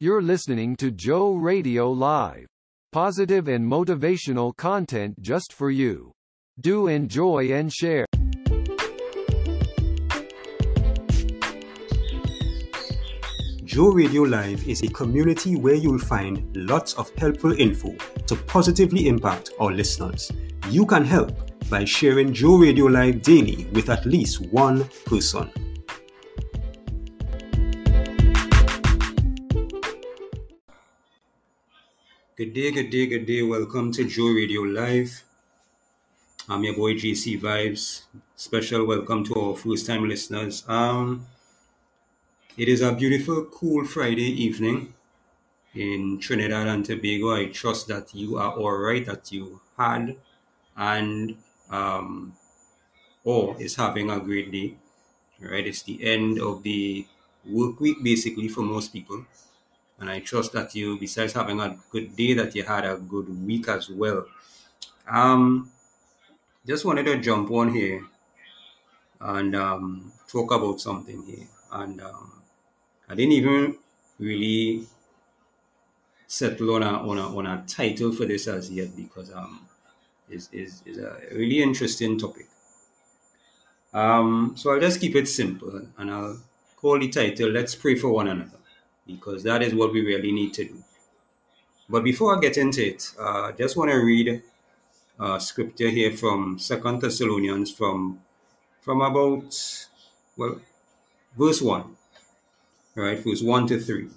You're 0.00 0.22
listening 0.22 0.76
to 0.76 0.92
Joe 0.92 1.34
Radio 1.34 1.90
Live. 1.90 2.46
Positive 2.92 3.48
and 3.48 3.68
motivational 3.68 4.56
content 4.56 5.20
just 5.20 5.52
for 5.52 5.72
you. 5.72 6.12
Do 6.60 6.86
enjoy 6.86 7.50
and 7.50 7.72
share. 7.72 8.06
Joe 13.64 13.90
Radio 13.90 14.22
Live 14.22 14.68
is 14.68 14.84
a 14.84 14.88
community 14.88 15.56
where 15.56 15.74
you'll 15.74 15.98
find 15.98 16.46
lots 16.54 16.94
of 16.94 17.10
helpful 17.18 17.50
info 17.58 17.96
to 18.28 18.36
positively 18.36 19.08
impact 19.08 19.50
our 19.58 19.72
listeners. 19.72 20.30
You 20.70 20.86
can 20.86 21.04
help 21.04 21.32
by 21.68 21.84
sharing 21.84 22.32
Joe 22.32 22.58
Radio 22.58 22.84
Live 22.84 23.22
daily 23.22 23.66
with 23.72 23.90
at 23.90 24.06
least 24.06 24.46
one 24.52 24.88
person. 25.06 25.50
Good 32.38 32.54
day, 32.54 32.70
good 32.70 32.90
day, 32.90 33.06
good 33.06 33.26
day. 33.26 33.42
Welcome 33.42 33.90
to 33.94 34.04
Joe 34.04 34.28
Radio 34.28 34.60
Live. 34.60 35.24
I'm 36.48 36.62
your 36.62 36.76
boy 36.76 36.94
JC 36.94 37.36
Vibes. 37.40 38.02
Special 38.36 38.86
welcome 38.86 39.24
to 39.24 39.34
our 39.34 39.56
first 39.56 39.88
time 39.88 40.08
listeners. 40.08 40.62
Um, 40.68 41.26
it 42.56 42.68
is 42.68 42.80
a 42.80 42.92
beautiful, 42.92 43.44
cool 43.46 43.84
Friday 43.84 44.30
evening 44.46 44.94
in 45.74 46.20
Trinidad 46.20 46.68
and 46.68 46.84
Tobago. 46.84 47.34
I 47.34 47.46
trust 47.46 47.88
that 47.88 48.14
you 48.14 48.38
are 48.38 48.52
all 48.52 48.78
right, 48.78 49.04
that 49.04 49.32
you 49.32 49.60
had 49.76 50.14
and 50.76 51.34
um, 51.70 52.34
or 53.24 53.60
is 53.60 53.74
having 53.74 54.10
a 54.10 54.20
great 54.20 54.52
day. 54.52 54.76
Right, 55.40 55.66
it's 55.66 55.82
the 55.82 55.98
end 56.04 56.40
of 56.40 56.62
the 56.62 57.04
work 57.44 57.80
week 57.80 57.96
basically 58.04 58.46
for 58.46 58.60
most 58.60 58.92
people. 58.92 59.26
And 60.00 60.08
I 60.08 60.20
trust 60.20 60.52
that 60.52 60.74
you, 60.74 60.98
besides 60.98 61.32
having 61.32 61.60
a 61.60 61.76
good 61.90 62.14
day, 62.14 62.34
that 62.34 62.54
you 62.54 62.62
had 62.62 62.84
a 62.84 62.96
good 62.96 63.28
week 63.44 63.68
as 63.68 63.90
well. 63.90 64.26
Um, 65.08 65.70
just 66.66 66.84
wanted 66.84 67.06
to 67.06 67.18
jump 67.18 67.50
on 67.50 67.72
here 67.74 68.04
and 69.20 69.56
um, 69.56 70.12
talk 70.28 70.52
about 70.52 70.80
something 70.80 71.22
here. 71.24 71.46
And 71.72 72.00
um, 72.00 72.42
I 73.08 73.14
didn't 73.14 73.32
even 73.32 73.76
really 74.18 74.86
settle 76.26 76.74
on 76.74 76.82
a, 76.82 76.90
on 76.90 77.18
a, 77.18 77.36
on 77.36 77.46
a 77.46 77.64
title 77.66 78.12
for 78.12 78.26
this 78.26 78.46
as 78.46 78.70
yet 78.70 78.94
because 78.94 79.32
um, 79.32 79.66
it's, 80.30 80.48
it's, 80.52 80.82
it's 80.86 80.98
a 80.98 81.16
really 81.32 81.62
interesting 81.62 82.18
topic. 82.18 82.46
Um, 83.92 84.52
so 84.56 84.72
I'll 84.72 84.80
just 84.80 85.00
keep 85.00 85.16
it 85.16 85.26
simple 85.26 85.80
and 85.96 86.10
I'll 86.10 86.38
call 86.76 86.98
the 86.98 87.08
title 87.08 87.50
Let's 87.50 87.74
Pray 87.74 87.94
for 87.94 88.10
One 88.10 88.28
Another 88.28 88.58
because 89.08 89.42
that 89.42 89.62
is 89.62 89.74
what 89.74 89.92
we 89.92 90.04
really 90.04 90.30
need 90.30 90.54
to 90.54 90.64
do. 90.64 90.84
But 91.88 92.04
before 92.04 92.36
I 92.36 92.40
get 92.40 92.58
into 92.58 92.86
it, 92.86 93.10
I 93.18 93.22
uh, 93.22 93.52
just 93.52 93.76
want 93.76 93.90
to 93.90 93.96
read 93.96 94.42
a 95.18 95.40
scripture 95.40 95.88
here 95.88 96.14
from 96.16 96.58
Second 96.58 97.00
Thessalonians 97.00 97.72
from 97.72 98.20
from 98.82 99.00
about 99.00 99.58
well 100.36 100.60
verse 101.36 101.62
one, 101.62 101.96
right? 102.94 103.18
Verse 103.18 103.42
one 103.42 103.66
to 103.68 103.80
three, 103.80 104.10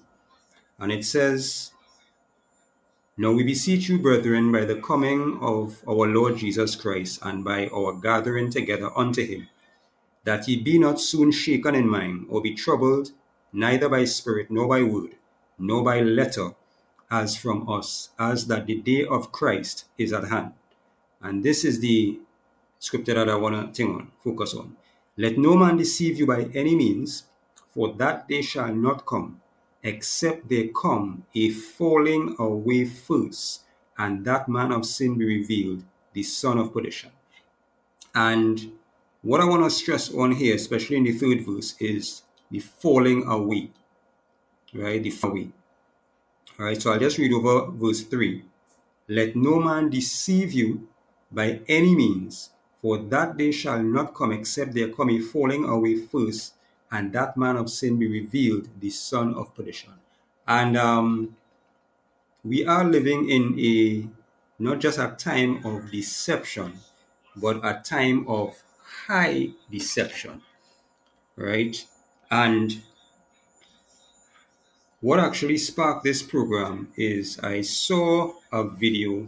and 0.77 0.91
it 0.91 1.05
says, 1.05 1.71
"Now 3.17 3.31
we 3.31 3.43
beseech 3.43 3.87
you, 3.87 3.97
brethren, 3.97 4.51
by 4.51 4.65
the 4.65 4.75
coming 4.75 5.39
of 5.41 5.81
our 5.87 6.07
Lord 6.07 6.37
Jesus 6.37 6.75
Christ, 6.75 7.19
and 7.23 7.45
by 7.45 7.67
our 7.69 7.93
gathering 7.93 8.51
together 8.51 8.91
unto 8.97 9.25
Him, 9.25 9.47
that 10.25 10.45
ye 10.49 10.57
be 10.57 10.77
not 10.77 10.99
soon 10.99 11.31
shaken 11.31 11.73
in 11.73 11.87
mind, 11.87 12.25
or 12.29 12.41
be 12.41 12.53
troubled." 12.53 13.11
Neither 13.53 13.89
by 13.89 14.05
spirit, 14.05 14.49
nor 14.49 14.67
by 14.67 14.83
word, 14.83 15.15
nor 15.57 15.83
by 15.83 16.01
letter, 16.01 16.51
as 17.09 17.35
from 17.35 17.69
us, 17.69 18.09
as 18.17 18.47
that 18.47 18.65
the 18.65 18.75
day 18.75 19.05
of 19.05 19.31
Christ 19.31 19.85
is 19.97 20.13
at 20.13 20.29
hand. 20.29 20.53
And 21.21 21.43
this 21.43 21.65
is 21.65 21.79
the 21.79 22.19
scripture 22.79 23.13
that 23.13 23.29
I 23.29 23.35
want 23.35 23.75
to 23.75 23.83
on, 23.83 24.11
focus 24.23 24.53
on. 24.53 24.77
Let 25.17 25.37
no 25.37 25.55
man 25.55 25.77
deceive 25.77 26.17
you 26.17 26.25
by 26.25 26.43
any 26.55 26.75
means, 26.75 27.25
for 27.73 27.93
that 27.93 28.27
day 28.27 28.41
shall 28.41 28.73
not 28.73 29.05
come, 29.05 29.41
except 29.83 30.49
there 30.49 30.69
come 30.69 31.25
a 31.35 31.49
falling 31.49 32.35
away 32.39 32.85
first, 32.85 33.61
and 33.97 34.25
that 34.25 34.47
man 34.47 34.71
of 34.71 34.85
sin 34.85 35.17
be 35.17 35.25
revealed, 35.25 35.83
the 36.13 36.23
son 36.23 36.57
of 36.57 36.73
perdition. 36.73 37.11
And 38.15 38.71
what 39.21 39.41
I 39.41 39.45
want 39.45 39.63
to 39.63 39.69
stress 39.69 40.13
on 40.13 40.31
here, 40.31 40.55
especially 40.55 40.97
in 40.97 41.03
the 41.03 41.11
third 41.11 41.45
verse, 41.45 41.75
is 41.79 42.23
the 42.51 42.59
falling 42.59 43.25
away. 43.27 43.71
Right? 44.73 45.01
The 45.01 45.09
falling 45.09 45.37
away. 45.37 45.51
All 46.59 46.65
right, 46.65 46.79
so 46.79 46.91
I'll 46.91 46.99
just 46.99 47.17
read 47.17 47.33
over 47.33 47.71
verse 47.71 48.03
3. 48.03 48.43
Let 49.07 49.35
no 49.35 49.59
man 49.59 49.89
deceive 49.89 50.51
you 50.51 50.87
by 51.31 51.61
any 51.67 51.95
means, 51.95 52.51
for 52.81 52.97
that 52.97 53.37
day 53.37 53.51
shall 53.51 53.81
not 53.81 54.13
come 54.13 54.31
except 54.31 54.73
there 54.73 54.89
come 54.89 55.09
a 55.09 55.19
falling 55.19 55.65
away 55.65 55.95
first, 55.95 56.53
and 56.91 57.13
that 57.13 57.37
man 57.37 57.55
of 57.55 57.69
sin 57.69 57.97
be 57.97 58.07
revealed, 58.07 58.67
the 58.79 58.89
son 58.89 59.33
of 59.33 59.55
perdition. 59.55 59.93
And 60.47 60.77
um, 60.77 61.35
we 62.43 62.65
are 62.65 62.83
living 62.83 63.29
in 63.29 63.59
a 63.59 64.07
not 64.61 64.79
just 64.79 64.99
a 64.99 65.15
time 65.17 65.65
of 65.65 65.91
deception, 65.91 66.79
but 67.35 67.57
a 67.63 67.81
time 67.83 68.27
of 68.27 68.61
high 69.07 69.49
deception, 69.71 70.41
right? 71.35 71.85
And 72.31 72.81
what 75.01 75.19
actually 75.19 75.57
sparked 75.57 76.05
this 76.05 76.23
program 76.23 76.93
is 76.95 77.37
I 77.39 77.61
saw 77.61 78.35
a 78.51 78.63
video 78.63 79.27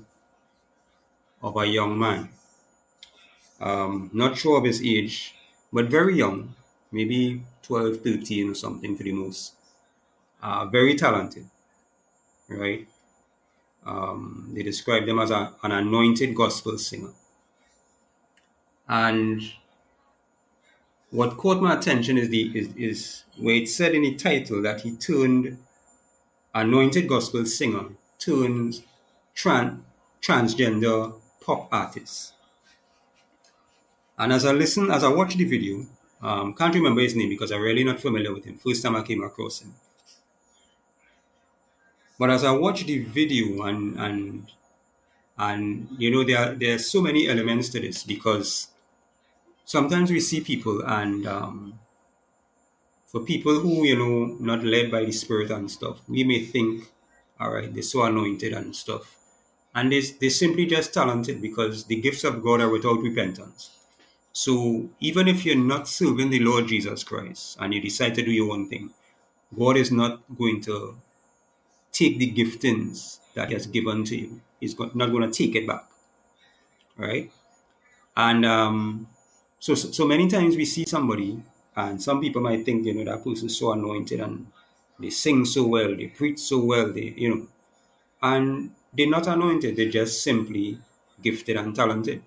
of 1.41 1.57
a 1.57 1.65
young 1.65 1.99
man, 1.99 2.29
um, 3.59 4.09
not 4.13 4.37
sure 4.37 4.57
of 4.57 4.63
his 4.63 4.81
age, 4.81 5.35
but 5.73 5.87
very 5.87 6.17
young, 6.17 6.55
maybe 6.93 7.43
12, 7.63 7.97
13 7.97 8.51
or 8.51 8.53
something 8.55 8.95
for 8.95 9.03
the 9.03 9.11
most. 9.11 9.53
Uh, 10.41 10.65
very 10.65 10.95
talented, 10.95 11.49
right? 12.47 12.87
Um, 13.85 14.51
they 14.53 14.63
described 14.63 15.09
him 15.09 15.19
as 15.19 15.31
a, 15.31 15.53
an 15.61 15.71
anointed 15.71 16.33
gospel 16.35 16.77
singer. 16.77 17.11
And 18.87 19.41
what 21.13 21.37
caught 21.37 21.61
my 21.61 21.75
attention 21.75 22.17
is 22.17 22.29
the 22.29 22.51
is, 22.57 22.69
is 22.75 23.23
where 23.37 23.55
it 23.55 23.69
said 23.69 23.93
in 23.93 24.01
the 24.01 24.15
title 24.15 24.63
that 24.63 24.81
he 24.81 24.95
turned 24.95 25.59
anointed 26.55 27.07
gospel 27.07 27.45
singer 27.45 27.85
turned 28.17 28.81
trans, 29.35 29.79
transgender 30.21 31.13
pop 31.39 31.67
artist. 31.71 32.33
And 34.17 34.33
as 34.33 34.43
I 34.43 34.53
listen, 34.53 34.89
as 34.89 35.03
I 35.03 35.09
watched 35.09 35.37
the 35.37 35.45
video, 35.45 35.85
um, 36.21 36.55
can't 36.55 36.73
remember 36.73 37.01
his 37.01 37.15
name 37.15 37.29
because 37.29 37.51
I'm 37.51 37.61
really 37.61 37.83
not 37.83 37.99
familiar 37.99 38.33
with 38.33 38.45
him. 38.45 38.57
First 38.57 38.81
time 38.81 38.95
I 38.95 39.03
came 39.03 39.23
across 39.23 39.61
him. 39.61 39.75
But 42.17 42.31
as 42.31 42.43
I 42.43 42.51
watched 42.51 42.87
the 42.87 42.99
video 42.99 43.63
and 43.63 43.99
and 43.99 44.51
and 45.37 45.89
you 45.95 46.09
know 46.09 46.23
there 46.23 46.39
are, 46.39 46.55
there 46.55 46.75
are 46.75 46.79
so 46.79 47.01
many 47.01 47.27
elements 47.27 47.69
to 47.69 47.79
this 47.79 48.03
because 48.03 48.69
sometimes 49.65 50.11
we 50.11 50.19
see 50.19 50.41
people 50.41 50.81
and 50.85 51.27
um, 51.27 51.79
for 53.05 53.21
people 53.21 53.59
who 53.59 53.85
you 53.85 53.95
know 53.97 54.35
not 54.39 54.63
led 54.63 54.91
by 54.91 55.05
the 55.05 55.11
spirit 55.11 55.51
and 55.51 55.69
stuff 55.71 56.01
we 56.07 56.23
may 56.23 56.43
think 56.43 56.91
all 57.39 57.51
right 57.51 57.73
they're 57.73 57.83
so 57.83 58.03
anointed 58.03 58.53
and 58.53 58.75
stuff. 58.75 59.17
And 59.75 59.91
they, 59.91 60.01
they're 60.01 60.29
simply 60.29 60.65
just 60.67 60.93
talented 60.93 61.41
because 61.41 61.85
the 61.85 61.95
gifts 62.01 62.23
of 62.23 62.43
god 62.43 62.61
are 62.61 62.69
without 62.69 62.99
repentance. 63.01 63.71
So 64.33 64.89
even 64.99 65.27
if 65.27 65.45
you're 65.45 65.55
not 65.73 65.87
serving 65.87 66.29
the 66.31 66.39
lord 66.39 66.67
jesus 66.67 67.03
christ 67.03 67.57
and 67.59 67.73
you 67.73 67.81
decide 67.81 68.15
to 68.15 68.23
do 68.23 68.31
your 68.31 68.53
own 68.53 68.69
thing 68.69 68.91
god 69.57 69.77
is 69.77 69.91
not 69.91 70.21
going 70.37 70.61
to 70.61 70.97
take 71.91 72.19
the 72.19 72.31
giftings 72.33 73.19
that 73.35 73.49
he 73.49 73.53
has 73.55 73.67
given 73.67 74.03
to 74.05 74.17
you. 74.17 74.41
He's 74.59 74.77
not 74.79 75.11
going 75.11 75.29
to 75.29 75.31
take 75.31 75.55
it 75.55 75.67
back. 75.67 75.85
Right 76.97 77.31
and 78.15 78.45
um, 78.45 79.07
so, 79.63 79.75
so 79.75 80.05
many 80.05 80.27
times 80.27 80.57
we 80.57 80.65
see 80.65 80.83
somebody, 80.85 81.41
and 81.77 82.03
some 82.03 82.19
people 82.19 82.41
might 82.41 82.65
think, 82.65 82.85
you 82.85 82.93
know, 82.93 83.09
that 83.09 83.23
person's 83.23 83.57
so 83.57 83.71
anointed 83.71 84.19
and 84.19 84.47
they 84.99 85.09
sing 85.09 85.45
so 85.45 85.65
well, 85.65 85.95
they 85.95 86.07
preach 86.07 86.39
so 86.39 86.59
well, 86.59 86.91
they, 86.91 87.13
you 87.15 87.29
know, 87.33 87.47
and 88.21 88.71
they're 88.91 89.09
not 89.09 89.25
anointed, 89.25 89.77
they're 89.77 89.89
just 89.89 90.21
simply 90.21 90.79
gifted 91.21 91.55
and 91.55 91.73
talented, 91.73 92.21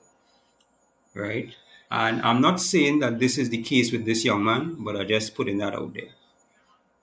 right? 1.13 1.51
And 1.91 2.23
I'm 2.23 2.41
not 2.41 2.59
saying 2.59 3.01
that 3.01 3.19
this 3.19 3.37
is 3.37 3.51
the 3.51 3.63
case 3.63 3.93
with 3.93 4.07
this 4.07 4.25
young 4.25 4.43
man, 4.43 4.77
but 4.79 4.97
I'm 4.97 5.07
just 5.07 5.35
putting 5.35 5.59
that 5.59 5.75
out 5.75 5.93
there, 5.93 6.13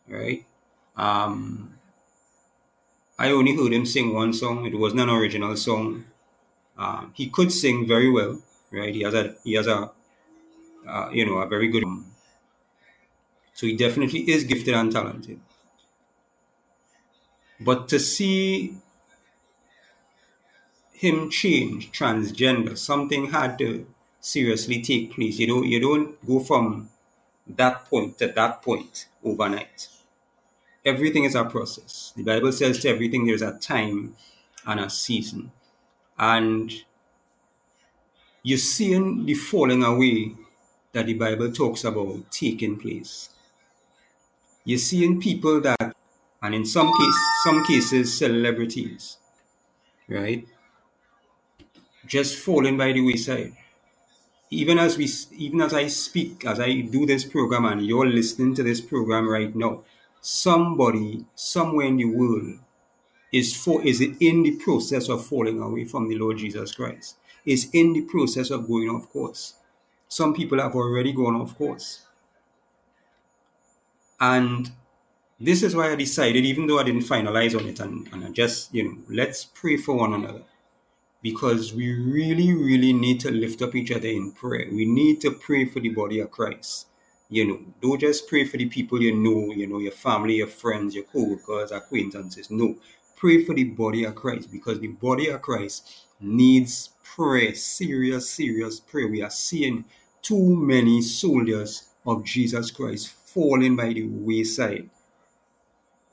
right? 0.07 0.43
Um, 0.97 1.75
I 3.19 3.29
only 3.29 3.55
heard 3.55 3.71
him 3.71 3.85
sing 3.85 4.15
one 4.15 4.33
song. 4.33 4.65
It 4.65 4.79
wasn't 4.79 5.01
an 5.01 5.09
original 5.11 5.55
song. 5.55 6.05
Um, 6.75 7.13
he 7.13 7.29
could 7.29 7.51
sing 7.51 7.87
very 7.87 8.09
well, 8.09 8.41
right? 8.71 8.95
He 8.95 9.03
has 9.03 9.13
a 9.13 9.35
he 9.43 9.53
has 9.53 9.67
a 9.67 9.91
uh, 10.87 11.09
you 11.11 11.25
know, 11.25 11.37
a 11.37 11.47
very 11.47 11.67
good. 11.67 11.83
So 13.53 13.67
he 13.67 13.75
definitely 13.75 14.21
is 14.29 14.43
gifted 14.43 14.73
and 14.73 14.91
talented. 14.91 15.39
But 17.59 17.87
to 17.89 17.99
see 17.99 18.75
him 20.93 21.29
change 21.29 21.91
transgender, 21.91 22.77
something 22.77 23.31
had 23.31 23.57
to 23.59 23.85
seriously 24.19 24.81
take 24.81 25.13
place. 25.13 25.37
You 25.39 25.47
don't 25.47 25.65
you 25.67 25.79
don't 25.79 26.25
go 26.25 26.39
from 26.39 26.89
that 27.47 27.85
point 27.85 28.17
to 28.19 28.27
that 28.27 28.61
point 28.61 29.07
overnight. 29.23 29.87
Everything 30.85 31.23
is 31.25 31.35
a 31.35 31.45
process. 31.45 32.13
The 32.15 32.23
Bible 32.23 32.51
says 32.51 32.79
to 32.79 32.89
everything 32.89 33.25
there's 33.25 33.41
a 33.41 33.53
time 33.53 34.15
and 34.65 34.79
a 34.79 34.89
season. 34.89 35.51
And 36.17 36.71
you're 38.43 38.57
seeing 38.57 39.25
the 39.25 39.33
falling 39.33 39.83
away 39.83 40.33
that 40.93 41.07
the 41.07 41.15
Bible 41.15 41.51
talks 41.51 41.83
about 41.83 42.31
taking 42.31 42.77
place. 42.77 43.29
You're 44.65 44.79
seeing 44.79 45.19
people 45.19 45.59
that, 45.61 45.95
and 46.41 46.55
in 46.55 46.65
some 46.65 46.87
case, 46.87 47.15
some 47.43 47.65
cases, 47.65 48.17
celebrities, 48.17 49.17
right, 50.07 50.47
just 52.07 52.37
falling 52.37 52.77
by 52.77 52.93
the 52.93 53.01
wayside. 53.01 53.53
Even 54.51 54.77
as 54.79 54.97
we, 54.97 55.09
even 55.37 55.61
as 55.61 55.73
I 55.73 55.87
speak, 55.87 56.45
as 56.45 56.59
I 56.59 56.81
do 56.81 57.05
this 57.05 57.25
program, 57.25 57.65
and 57.65 57.85
you're 57.85 58.07
listening 58.07 58.55
to 58.55 58.63
this 58.63 58.81
program 58.81 59.27
right 59.27 59.53
now, 59.55 59.81
somebody 60.21 61.25
somewhere 61.35 61.87
in 61.87 61.97
the 61.97 62.05
world 62.05 62.59
is 63.31 63.55
for 63.55 63.83
is 63.83 64.01
in 64.01 64.43
the 64.43 64.55
process 64.57 65.09
of 65.09 65.25
falling 65.25 65.59
away 65.59 65.85
from 65.85 66.07
the 66.07 66.17
Lord 66.17 66.37
Jesus 66.37 66.73
Christ. 66.73 67.17
Is 67.45 67.69
in 67.73 67.93
the 67.93 68.01
process 68.01 68.51
of 68.51 68.67
going 68.67 68.89
off 68.89 69.09
course. 69.09 69.55
Some 70.13 70.35
people 70.35 70.59
have 70.59 70.75
already 70.75 71.11
gone 71.11 71.35
off 71.35 71.57
course. 71.57 72.05
And 74.19 74.71
this 75.39 75.63
is 75.63 75.75
why 75.75 75.91
I 75.91 75.95
decided, 75.95 76.45
even 76.45 76.67
though 76.67 76.77
I 76.77 76.83
didn't 76.83 77.01
finalize 77.01 77.59
on 77.59 77.67
it, 77.67 77.79
and, 77.79 78.07
and 78.13 78.23
I 78.23 78.29
just, 78.29 78.71
you 78.75 78.83
know, 78.83 78.97
let's 79.09 79.43
pray 79.43 79.75
for 79.75 79.95
one 79.95 80.13
another. 80.13 80.43
Because 81.23 81.73
we 81.73 81.93
really, 81.93 82.53
really 82.53 82.93
need 82.93 83.21
to 83.21 83.31
lift 83.31 83.63
up 83.63 83.73
each 83.73 83.91
other 83.91 84.07
in 84.07 84.33
prayer. 84.33 84.67
We 84.71 84.85
need 84.85 85.19
to 85.21 85.31
pray 85.31 85.65
for 85.65 85.79
the 85.79 85.89
body 85.89 86.19
of 86.19 86.29
Christ. 86.29 86.87
You 87.29 87.47
know, 87.47 87.59
don't 87.81 87.99
just 87.99 88.27
pray 88.27 88.45
for 88.45 88.57
the 88.57 88.67
people 88.67 89.01
you 89.01 89.15
know, 89.15 89.51
you 89.51 89.65
know, 89.65 89.79
your 89.79 89.93
family, 89.93 90.35
your 90.35 90.47
friends, 90.47 90.93
your 90.93 91.05
co-workers, 91.05 91.71
acquaintances. 91.71 92.51
No. 92.51 92.75
Pray 93.15 93.43
for 93.43 93.55
the 93.55 93.63
body 93.63 94.03
of 94.03 94.13
Christ 94.13 94.51
because 94.51 94.79
the 94.79 94.89
body 94.89 95.29
of 95.29 95.41
Christ 95.41 96.05
needs 96.19 96.89
prayer, 97.03 97.55
serious, 97.55 98.29
serious 98.29 98.79
prayer. 98.79 99.07
We 99.07 99.23
are 99.23 99.31
seeing 99.31 99.85
too 100.23 100.55
many 100.55 101.01
soldiers 101.01 101.89
of 102.05 102.23
Jesus 102.23 102.71
Christ 102.71 103.09
falling 103.09 103.75
by 103.75 103.93
the 103.93 104.07
wayside. 104.07 104.89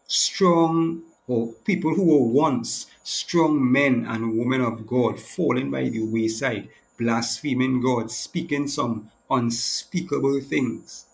Strong 0.07 1.03
or 1.29 1.53
people 1.65 1.95
who 1.95 2.05
were 2.05 2.33
once 2.33 2.87
strong 3.05 3.71
men 3.71 4.05
and 4.09 4.37
women 4.37 4.61
of 4.61 4.85
God 4.85 5.21
falling 5.21 5.71
by 5.71 5.89
the 5.89 6.03
wayside, 6.03 6.69
blaspheming 6.99 7.81
God, 7.81 8.11
speaking 8.11 8.67
some 8.67 9.11
unspeakable 9.31 10.41
things, 10.41 11.07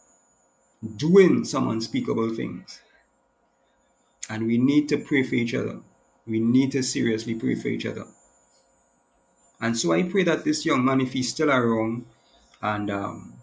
doing 0.97 1.45
some 1.45 1.69
unspeakable 1.69 2.35
things. 2.35 2.81
And 4.31 4.47
we 4.47 4.57
need 4.57 4.89
to 4.89 4.97
pray 4.97 5.23
for 5.23 5.35
each 5.35 5.55
other. 5.55 5.81
We 6.27 6.41
need 6.41 6.73
to 6.73 6.83
seriously 6.83 7.35
pray 7.35 7.55
for 7.55 7.69
each 7.69 7.85
other. 7.85 8.07
And 9.61 9.77
so 9.77 9.93
I 9.93 10.03
pray 10.03 10.25
that 10.25 10.45
this 10.45 10.65
young 10.65 10.85
man, 10.85 11.03
if 11.03 11.13
he's 11.13 11.31
still 11.31 11.51
around, 11.51 12.07
and 12.67 12.91
um, 12.91 13.35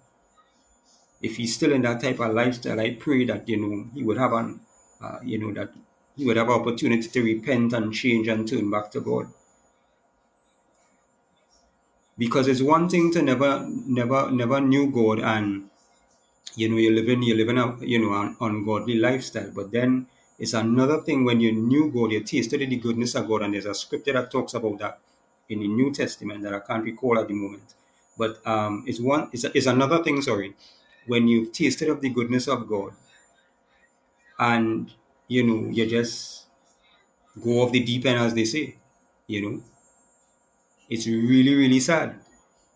if 1.22 1.38
he's 1.38 1.56
still 1.56 1.72
in 1.72 1.82
that 1.84 2.02
type 2.02 2.20
of 2.20 2.34
lifestyle, 2.34 2.80
I 2.80 2.96
pray 2.96 3.26
that 3.26 3.48
you 3.48 3.58
know 3.58 3.88
he 3.94 4.04
would 4.04 4.18
have 4.18 4.34
an, 4.34 4.60
uh, 5.02 5.20
you 5.24 5.38
know, 5.40 5.54
that 5.54 5.72
he 6.18 6.26
would 6.26 6.38
have 6.38 6.50
opportunity 6.50 7.08
to 7.08 7.24
repent 7.24 7.74
and 7.74 7.94
change 7.94 8.28
and 8.28 8.48
turn 8.48 8.70
back 8.70 8.92
to 8.92 9.00
God. 9.00 9.28
Because 12.18 12.48
it's 12.48 12.62
one 12.62 12.90
thing 12.90 13.12
to 13.14 13.22
never, 13.22 13.66
never, 13.88 14.30
never 14.30 14.62
knew 14.62 14.92
God 14.92 15.20
and 15.20 15.70
you 16.56 16.70
know 16.70 16.78
you're 16.78 16.94
living, 16.94 17.24
you're 17.24 17.38
living 17.38 17.58
a 17.58 17.78
you 17.84 18.00
know 18.00 18.14
an 18.22 18.36
ungodly 18.42 18.96
lifestyle. 18.96 19.52
But 19.56 19.72
then 19.72 20.08
it's 20.38 20.54
another 20.54 21.00
thing 21.02 21.24
when 21.24 21.40
you 21.40 21.54
knew 21.54 21.90
God, 21.90 22.12
you 22.12 22.22
tasted 22.22 22.60
the 22.60 22.76
goodness 22.76 23.16
of 23.16 23.28
God, 23.30 23.44
and 23.44 23.54
there's 23.54 23.66
a 23.66 23.74
scripture 23.74 24.14
that 24.14 24.30
talks 24.30 24.54
about 24.54 24.80
that 24.80 25.00
in 25.48 25.60
the 25.62 25.68
New 25.68 25.92
Testament 25.94 26.44
that 26.44 26.54
I 26.54 26.60
can't 26.60 26.84
recall 26.84 27.18
at 27.18 27.30
the 27.30 27.34
moment. 27.34 27.74
But 28.18 28.46
um, 28.48 28.84
it's 28.88 29.00
one 29.00 29.30
it's, 29.34 29.44
it's 29.46 29.66
another 29.68 30.04
thing, 30.04 30.22
sorry, 30.22 30.56
when 31.08 31.28
you've 31.28 31.52
tasted 31.52 31.90
of 31.90 32.02
the 32.02 32.10
goodness 32.10 32.48
of 32.48 32.68
God 32.68 32.94
and 34.40 34.92
you 35.28 35.44
know 35.44 35.70
you 35.70 35.88
just 35.88 36.46
go 37.44 37.62
off 37.64 37.72
the 37.72 37.84
deep 37.84 38.06
end 38.06 38.20
as 38.20 38.34
they 38.34 38.46
say, 38.46 38.78
you 39.28 39.42
know. 39.42 39.64
It's 40.90 41.08
really, 41.08 41.56
really 41.56 41.80
sad. 41.82 42.16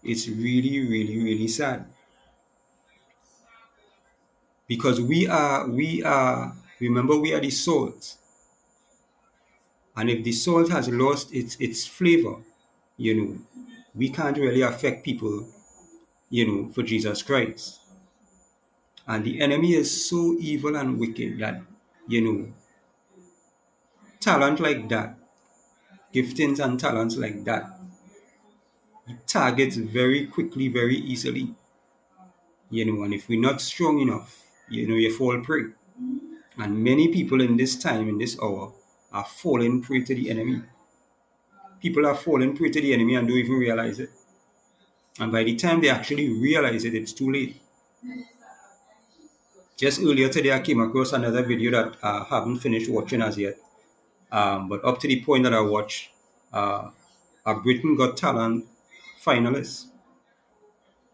It's 0.03 0.27
really, 0.27 0.81
really, 0.87 1.17
really 1.23 1.47
sad. 1.47 1.85
Because 4.67 5.01
we 5.01 5.27
are 5.27 5.67
we 5.69 6.01
are 6.03 6.55
remember 6.79 7.17
we 7.17 7.33
are 7.33 7.39
the 7.41 7.49
salt. 7.49 8.15
And 9.97 10.09
if 10.09 10.23
the 10.23 10.31
salt 10.31 10.69
has 10.69 10.87
lost 10.89 11.33
its 11.33 11.55
its 11.59 11.85
flavor, 11.85 12.37
you 12.97 13.13
know, 13.15 13.66
we 13.97 14.09
can't 14.09 14.37
really 14.37 14.61
affect 14.61 15.03
people, 15.03 15.47
you 16.29 16.45
know, 16.47 16.69
for 16.71 16.83
Jesus 16.83 17.23
Christ. 17.23 17.79
And 19.07 19.25
the 19.25 19.41
enemy 19.41 19.73
is 19.73 20.07
so 20.07 20.35
evil 20.39 20.75
and 20.75 20.99
wicked 20.99 21.39
that, 21.39 21.61
you 22.07 22.21
know, 22.21 22.53
talent 24.19 24.59
like 24.59 24.87
that, 24.89 25.17
giftings 26.13 26.63
and 26.63 26.79
talents 26.79 27.15
like 27.17 27.43
that, 27.45 27.79
targets 29.25 29.77
very 29.77 30.27
quickly, 30.27 30.67
very 30.67 30.97
easily. 30.97 31.55
You 32.69 32.85
know, 32.85 33.03
and 33.03 33.13
if 33.13 33.29
we're 33.29 33.39
not 33.39 33.61
strong 33.61 33.99
enough, 33.99 34.43
you 34.69 34.87
know, 34.87 34.95
you 34.95 35.15
fall 35.15 35.39
prey. 35.39 35.67
And 36.57 36.83
many 36.83 37.07
people 37.07 37.39
in 37.41 37.55
this 37.55 37.77
time, 37.77 38.09
in 38.09 38.17
this 38.17 38.37
hour, 38.41 38.73
are 39.13 39.25
falling 39.25 39.81
prey 39.81 40.01
to 40.01 40.13
the 40.13 40.29
enemy. 40.29 40.61
People 41.81 42.05
are 42.05 42.15
falling 42.15 42.55
prey 42.55 42.69
to 42.69 42.81
the 42.81 42.93
enemy 42.93 43.15
and 43.15 43.27
don't 43.27 43.37
even 43.37 43.55
realize 43.55 43.99
it. 43.99 44.09
And 45.19 45.31
by 45.31 45.43
the 45.43 45.55
time 45.55 45.81
they 45.81 45.89
actually 45.89 46.29
realize 46.29 46.83
it, 46.85 46.95
it's 46.95 47.13
too 47.13 47.31
late. 47.31 47.57
Just 49.77 50.01
earlier 50.01 50.29
today, 50.29 50.51
I 50.51 50.59
came 50.59 50.79
across 50.81 51.13
another 51.13 51.43
video 51.43 51.71
that 51.71 51.97
I 52.03 52.25
haven't 52.29 52.57
finished 52.59 52.89
watching 52.89 53.21
as 53.21 53.37
yet. 53.37 53.57
Um, 54.31 54.69
but 54.69 54.83
up 54.85 54.99
to 55.01 55.07
the 55.07 55.23
point 55.23 55.43
that 55.43 55.53
I 55.53 55.61
watched, 55.61 56.09
uh, 56.53 56.89
a 57.45 57.55
Britain 57.55 57.95
Got 57.95 58.17
Talent 58.17 58.65
finalist 59.23 59.87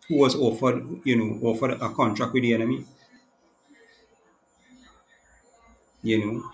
who 0.08 0.17
was 0.20 0.36
offered, 0.36 1.01
you 1.03 1.15
know, 1.17 1.39
offered 1.48 1.72
a 1.72 1.89
contract 1.89 2.34
with 2.34 2.43
the 2.43 2.53
enemy. 2.53 2.86
You 6.03 6.17
know, 6.25 6.51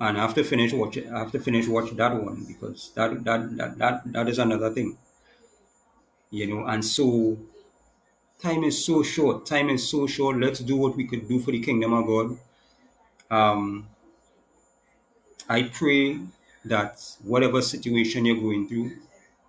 and 0.00 0.16
I 0.16 0.22
have 0.22 0.34
to 0.34 0.44
finish 0.44 0.72
watch 0.72 0.94
to 0.94 1.38
finish 1.38 1.68
watch 1.68 1.90
that 1.90 2.14
one 2.14 2.44
because 2.48 2.90
that 2.94 3.22
that 3.24 3.56
that 3.56 3.78
that, 3.78 4.12
that 4.12 4.28
is 4.28 4.38
another 4.38 4.70
thing. 4.70 4.96
You 6.30 6.46
know, 6.46 6.66
and 6.66 6.84
so 6.84 7.38
time 8.40 8.64
is 8.64 8.84
so 8.84 9.02
short. 9.02 9.44
Time 9.46 9.68
is 9.68 9.88
so 9.88 10.06
short. 10.06 10.38
Let's 10.38 10.60
do 10.60 10.76
what 10.76 10.96
we 10.96 11.06
could 11.06 11.28
do 11.28 11.38
for 11.38 11.50
the 11.50 11.60
kingdom 11.60 11.92
of 11.92 12.06
God. 12.06 12.38
Um, 13.30 13.88
I 15.48 15.64
pray 15.64 16.18
that 16.64 17.00
whatever 17.22 17.60
situation 17.60 18.24
you're 18.24 18.40
going 18.40 18.68
through, 18.68 18.92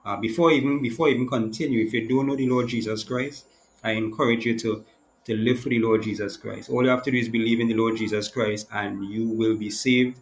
uh, 0.04 0.18
before 0.18 0.52
even 0.52 0.82
before 0.82 1.08
even 1.10 1.28
continue, 1.28 1.86
if 1.86 1.94
you 1.94 2.08
don't 2.08 2.28
know 2.28 2.36
the 2.36 2.50
Lord 2.50 2.68
Jesus 2.68 3.04
Christ, 3.06 3.46
I 3.84 3.92
encourage 3.92 4.46
you 4.46 4.60
to 4.60 4.84
to 5.26 5.36
live 5.36 5.60
for 5.62 5.70
the 5.70 5.80
Lord 5.80 6.04
Jesus 6.04 6.36
Christ. 6.36 6.70
All 6.70 6.84
you 6.84 6.90
have 6.90 7.04
to 7.04 7.12
do 7.12 7.18
is 7.18 7.30
believe 7.30 7.60
in 7.60 7.68
the 7.68 7.76
Lord 7.76 7.96
Jesus 7.96 8.28
Christ, 8.28 8.68
and 8.74 9.06
you 9.06 9.30
will 9.30 9.56
be 9.56 9.70
saved. 9.70 10.18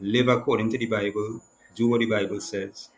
Live 0.00 0.28
according 0.28 0.70
to 0.70 0.78
the 0.78 0.86
Bible. 0.86 1.40
Do 1.74 1.88
what 1.88 2.00
the 2.00 2.06
Bible 2.06 2.40
says. 2.40 2.90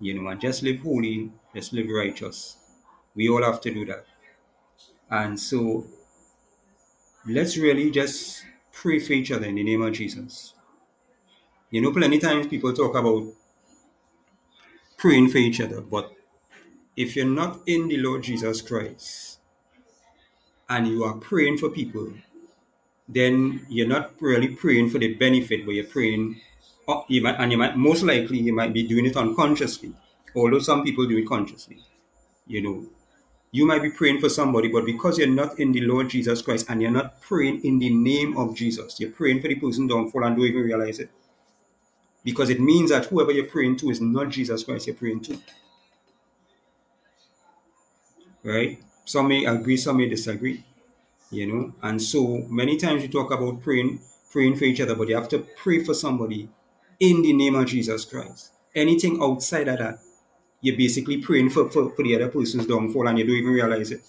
You 0.00 0.14
know, 0.20 0.28
and 0.28 0.40
just 0.40 0.62
live 0.62 0.80
holy. 0.80 1.30
Just 1.54 1.72
live 1.72 1.88
righteous. 1.88 2.56
We 3.14 3.28
all 3.28 3.42
have 3.42 3.60
to 3.62 3.72
do 3.72 3.84
that. 3.86 4.06
And 5.10 5.38
so, 5.38 5.86
let's 7.26 7.56
really 7.56 7.90
just 7.90 8.44
pray 8.72 8.98
for 8.98 9.12
each 9.12 9.30
other 9.30 9.46
in 9.46 9.56
the 9.56 9.62
name 9.62 9.82
of 9.82 9.92
Jesus. 9.92 10.54
You 11.70 11.82
know, 11.82 11.92
plenty 11.92 12.18
times 12.18 12.46
people 12.48 12.72
talk 12.72 12.94
about 12.96 13.32
praying 14.96 15.28
for 15.28 15.38
each 15.38 15.60
other, 15.60 15.80
but 15.80 16.12
if 16.96 17.16
you're 17.16 17.26
not 17.26 17.60
in 17.66 17.88
the 17.88 17.96
Lord 17.96 18.22
Jesus 18.22 18.62
Christ 18.62 19.38
and 20.68 20.86
you 20.86 21.04
are 21.04 21.14
praying 21.14 21.58
for 21.58 21.70
people, 21.70 22.12
then 23.14 23.66
you're 23.68 23.88
not 23.88 24.12
really 24.20 24.48
praying 24.48 24.90
for 24.90 24.98
the 24.98 25.14
benefit, 25.14 25.66
but 25.66 25.72
you're 25.74 25.84
praying, 25.86 26.40
oh, 26.88 27.04
you 27.08 27.22
might, 27.22 27.36
and 27.38 27.52
you 27.52 27.58
might 27.58 27.76
most 27.76 28.02
likely 28.02 28.38
you 28.40 28.54
might 28.54 28.72
be 28.72 28.84
doing 28.86 29.06
it 29.06 29.16
unconsciously, 29.16 29.92
although 30.36 30.60
some 30.60 30.84
people 30.84 31.06
do 31.06 31.18
it 31.18 31.26
consciously. 31.28 31.78
You 32.46 32.62
know, 32.62 32.86
you 33.52 33.66
might 33.66 33.82
be 33.82 33.90
praying 33.90 34.20
for 34.20 34.28
somebody, 34.30 34.68
but 34.68 34.86
because 34.86 35.18
you're 35.18 35.28
not 35.28 35.58
in 35.60 35.72
the 35.72 35.82
Lord 35.82 36.10
Jesus 36.10 36.42
Christ 36.42 36.66
and 36.68 36.82
you're 36.82 36.90
not 36.90 37.20
praying 37.22 37.64
in 37.64 37.78
the 37.78 37.90
name 37.90 38.36
of 38.36 38.54
Jesus, 38.56 39.00
you're 39.00 39.10
praying 39.10 39.42
for 39.42 39.48
the 39.48 39.56
person 39.56 39.86
downfall 39.88 40.24
and 40.24 40.36
don't 40.36 40.46
even 40.46 40.62
realize 40.62 41.00
it. 41.00 41.10
because 42.24 42.50
it 42.50 42.60
means 42.60 42.90
that 42.90 43.06
whoever 43.06 43.32
you're 43.32 43.46
praying 43.46 43.76
to 43.76 43.90
is 43.90 44.00
not 44.00 44.28
Jesus 44.30 44.64
Christ 44.64 44.86
you're 44.86 44.96
praying 44.96 45.20
to. 45.22 45.38
Right? 48.44 48.78
Some 49.04 49.28
may 49.28 49.44
agree, 49.44 49.76
some 49.76 49.96
may 49.98 50.08
disagree. 50.08 50.64
You 51.32 51.46
know, 51.46 51.72
and 51.82 52.00
so 52.00 52.44
many 52.50 52.76
times 52.76 53.00
we 53.00 53.08
talk 53.08 53.32
about 53.32 53.62
praying, 53.62 54.00
praying 54.30 54.56
for 54.56 54.64
each 54.64 54.82
other, 54.82 54.94
but 54.94 55.08
you 55.08 55.14
have 55.14 55.30
to 55.30 55.38
pray 55.38 55.82
for 55.82 55.94
somebody 55.94 56.50
in 57.00 57.22
the 57.22 57.32
name 57.32 57.54
of 57.54 57.66
Jesus 57.66 58.04
Christ. 58.04 58.52
Anything 58.74 59.18
outside 59.22 59.68
of 59.68 59.78
that, 59.78 59.98
you're 60.60 60.76
basically 60.76 61.22
praying 61.22 61.48
for, 61.48 61.70
for, 61.70 61.90
for 61.94 62.02
the 62.02 62.14
other 62.16 62.28
person's 62.28 62.66
downfall 62.66 63.08
and 63.08 63.18
you 63.18 63.26
don't 63.26 63.36
even 63.36 63.50
realize 63.50 63.90
it. 63.90 64.02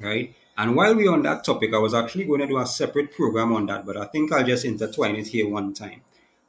Right? 0.00 0.34
And 0.56 0.74
while 0.74 0.96
we're 0.96 1.12
on 1.12 1.22
that 1.24 1.44
topic, 1.44 1.74
I 1.74 1.78
was 1.78 1.92
actually 1.92 2.24
going 2.24 2.40
to 2.40 2.46
do 2.46 2.56
a 2.56 2.64
separate 2.64 3.12
program 3.12 3.52
on 3.52 3.66
that, 3.66 3.84
but 3.84 3.98
I 3.98 4.06
think 4.06 4.32
I'll 4.32 4.42
just 4.42 4.64
intertwine 4.64 5.16
it 5.16 5.26
here 5.26 5.46
one 5.46 5.74
time. 5.74 6.00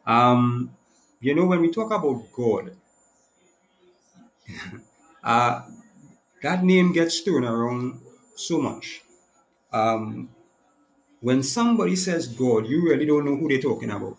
Um, 0.06 0.72
you 1.20 1.36
know, 1.36 1.46
when 1.46 1.60
we 1.60 1.72
talk 1.72 1.92
about 1.92 2.24
God, 2.32 2.72
uh, 5.26 5.62
that 6.42 6.64
name 6.64 6.94
gets 6.94 7.20
thrown 7.20 7.44
around 7.44 8.00
so 8.38 8.62
much. 8.62 9.02
Um, 9.74 10.30
when 11.22 11.44
somebody 11.44 11.96
says 11.98 12.28
God, 12.28 12.68
you 12.68 12.84
really 12.84 13.06
don't 13.06 13.26
know 13.26 13.36
who 13.38 13.50
they're 13.50 13.62
talking 13.62 13.92
about. 13.92 14.18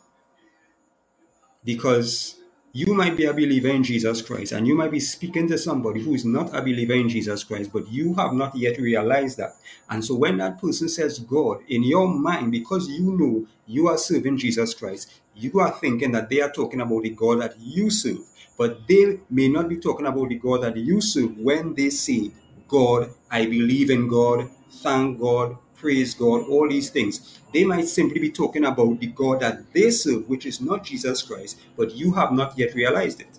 Because 1.64 2.36
you 2.72 2.94
might 2.94 3.16
be 3.16 3.26
a 3.26 3.32
believer 3.34 3.68
in 3.68 3.84
Jesus 3.84 4.22
Christ 4.22 4.52
and 4.52 4.66
you 4.66 4.74
might 4.76 4.92
be 4.92 5.00
speaking 5.00 5.48
to 5.48 5.58
somebody 5.58 6.02
who 6.02 6.14
is 6.14 6.24
not 6.24 6.54
a 6.56 6.62
believer 6.62 6.94
in 6.94 7.08
Jesus 7.08 7.44
Christ, 7.44 7.70
but 7.72 7.88
you 7.90 8.14
have 8.14 8.34
not 8.34 8.56
yet 8.56 8.78
realized 8.78 9.38
that. 9.38 9.52
And 9.90 10.04
so 10.04 10.16
when 10.16 10.38
that 10.38 10.60
person 10.60 10.88
says 10.88 11.18
God, 11.20 11.60
in 11.68 11.84
your 11.84 12.08
mind, 12.08 12.52
because 12.52 12.88
you 12.88 13.16
know 13.18 13.46
you 13.66 13.88
are 13.88 13.98
serving 13.98 14.38
Jesus 14.38 14.74
Christ, 14.74 15.12
you 15.36 15.60
are 15.60 15.72
thinking 15.72 16.12
that 16.12 16.30
they 16.30 16.40
are 16.42 16.52
talking 16.52 16.80
about 16.80 17.02
the 17.04 17.10
God 17.10 17.42
that 17.42 17.58
you 17.60 17.90
serve. 17.90 18.20
But 18.58 18.88
they 18.88 19.20
may 19.30 19.48
not 19.48 19.68
be 19.68 19.78
talking 19.78 20.06
about 20.06 20.28
the 20.30 20.36
God 20.36 20.62
that 20.62 20.76
you 20.76 21.00
serve 21.00 21.38
when 21.38 21.74
they 21.74 21.90
say, 21.90 22.32
God, 22.68 23.10
I 23.30 23.46
believe 23.46 23.90
in 23.90 24.08
God, 24.08 24.50
thank 24.70 25.20
God, 25.20 25.56
praise 25.74 26.14
God, 26.14 26.42
all 26.48 26.68
these 26.68 26.90
things. 26.90 27.40
They 27.52 27.64
might 27.64 27.86
simply 27.86 28.20
be 28.20 28.30
talking 28.30 28.64
about 28.64 29.00
the 29.00 29.06
God 29.08 29.40
that 29.40 29.72
they 29.72 29.90
serve, 29.90 30.28
which 30.28 30.46
is 30.46 30.60
not 30.60 30.84
Jesus 30.84 31.22
Christ, 31.22 31.58
but 31.76 31.94
you 31.96 32.12
have 32.12 32.32
not 32.32 32.58
yet 32.58 32.74
realized 32.74 33.20
it. 33.20 33.38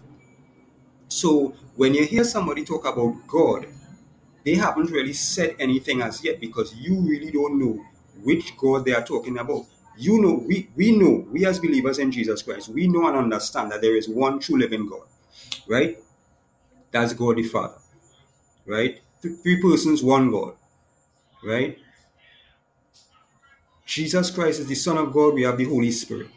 So 1.08 1.54
when 1.76 1.94
you 1.94 2.06
hear 2.06 2.24
somebody 2.24 2.64
talk 2.66 2.86
about 2.86 3.28
God, 3.28 3.68
they 4.46 4.56
haven't 4.56 4.92
really 4.92 5.14
said 5.14 5.56
anything 5.60 6.02
as 6.02 6.24
yet 6.24 6.40
because 6.40 6.76
you 6.76 7.00
really 7.02 7.32
don't 7.32 7.60
know 7.60 7.84
which 8.24 8.58
God 8.58 8.86
they 8.86 8.94
are 8.94 9.04
talking 9.04 9.38
about. 9.38 9.66
You 9.98 10.22
know, 10.22 10.44
we, 10.48 10.70
we 10.76 10.92
know, 10.98 11.28
we 11.32 11.46
as 11.46 11.60
believers 11.60 12.00
in 12.00 12.12
Jesus 12.12 12.42
Christ, 12.42 12.70
we 12.70 12.88
know 12.88 13.08
and 13.08 13.18
understand 13.18 13.72
that 13.72 13.82
there 13.82 13.98
is 13.98 14.10
one 14.10 14.40
true 14.40 14.58
living 14.58 14.88
God, 14.88 15.08
right? 15.68 15.98
That's 16.92 17.14
God 17.14 17.38
the 17.38 17.44
Father, 17.44 17.78
right? 18.66 19.02
Three 19.22 19.62
persons, 19.62 20.02
one 20.02 20.32
God, 20.32 20.54
right? 21.44 21.78
Jesus 23.86 24.32
Christ 24.32 24.60
is 24.62 24.68
the 24.68 24.76
Son 24.76 24.98
of 24.98 25.12
God, 25.12 25.34
we 25.34 25.44
have 25.44 25.58
the 25.58 25.66
Holy 25.66 25.92
Spirit. 25.92 26.28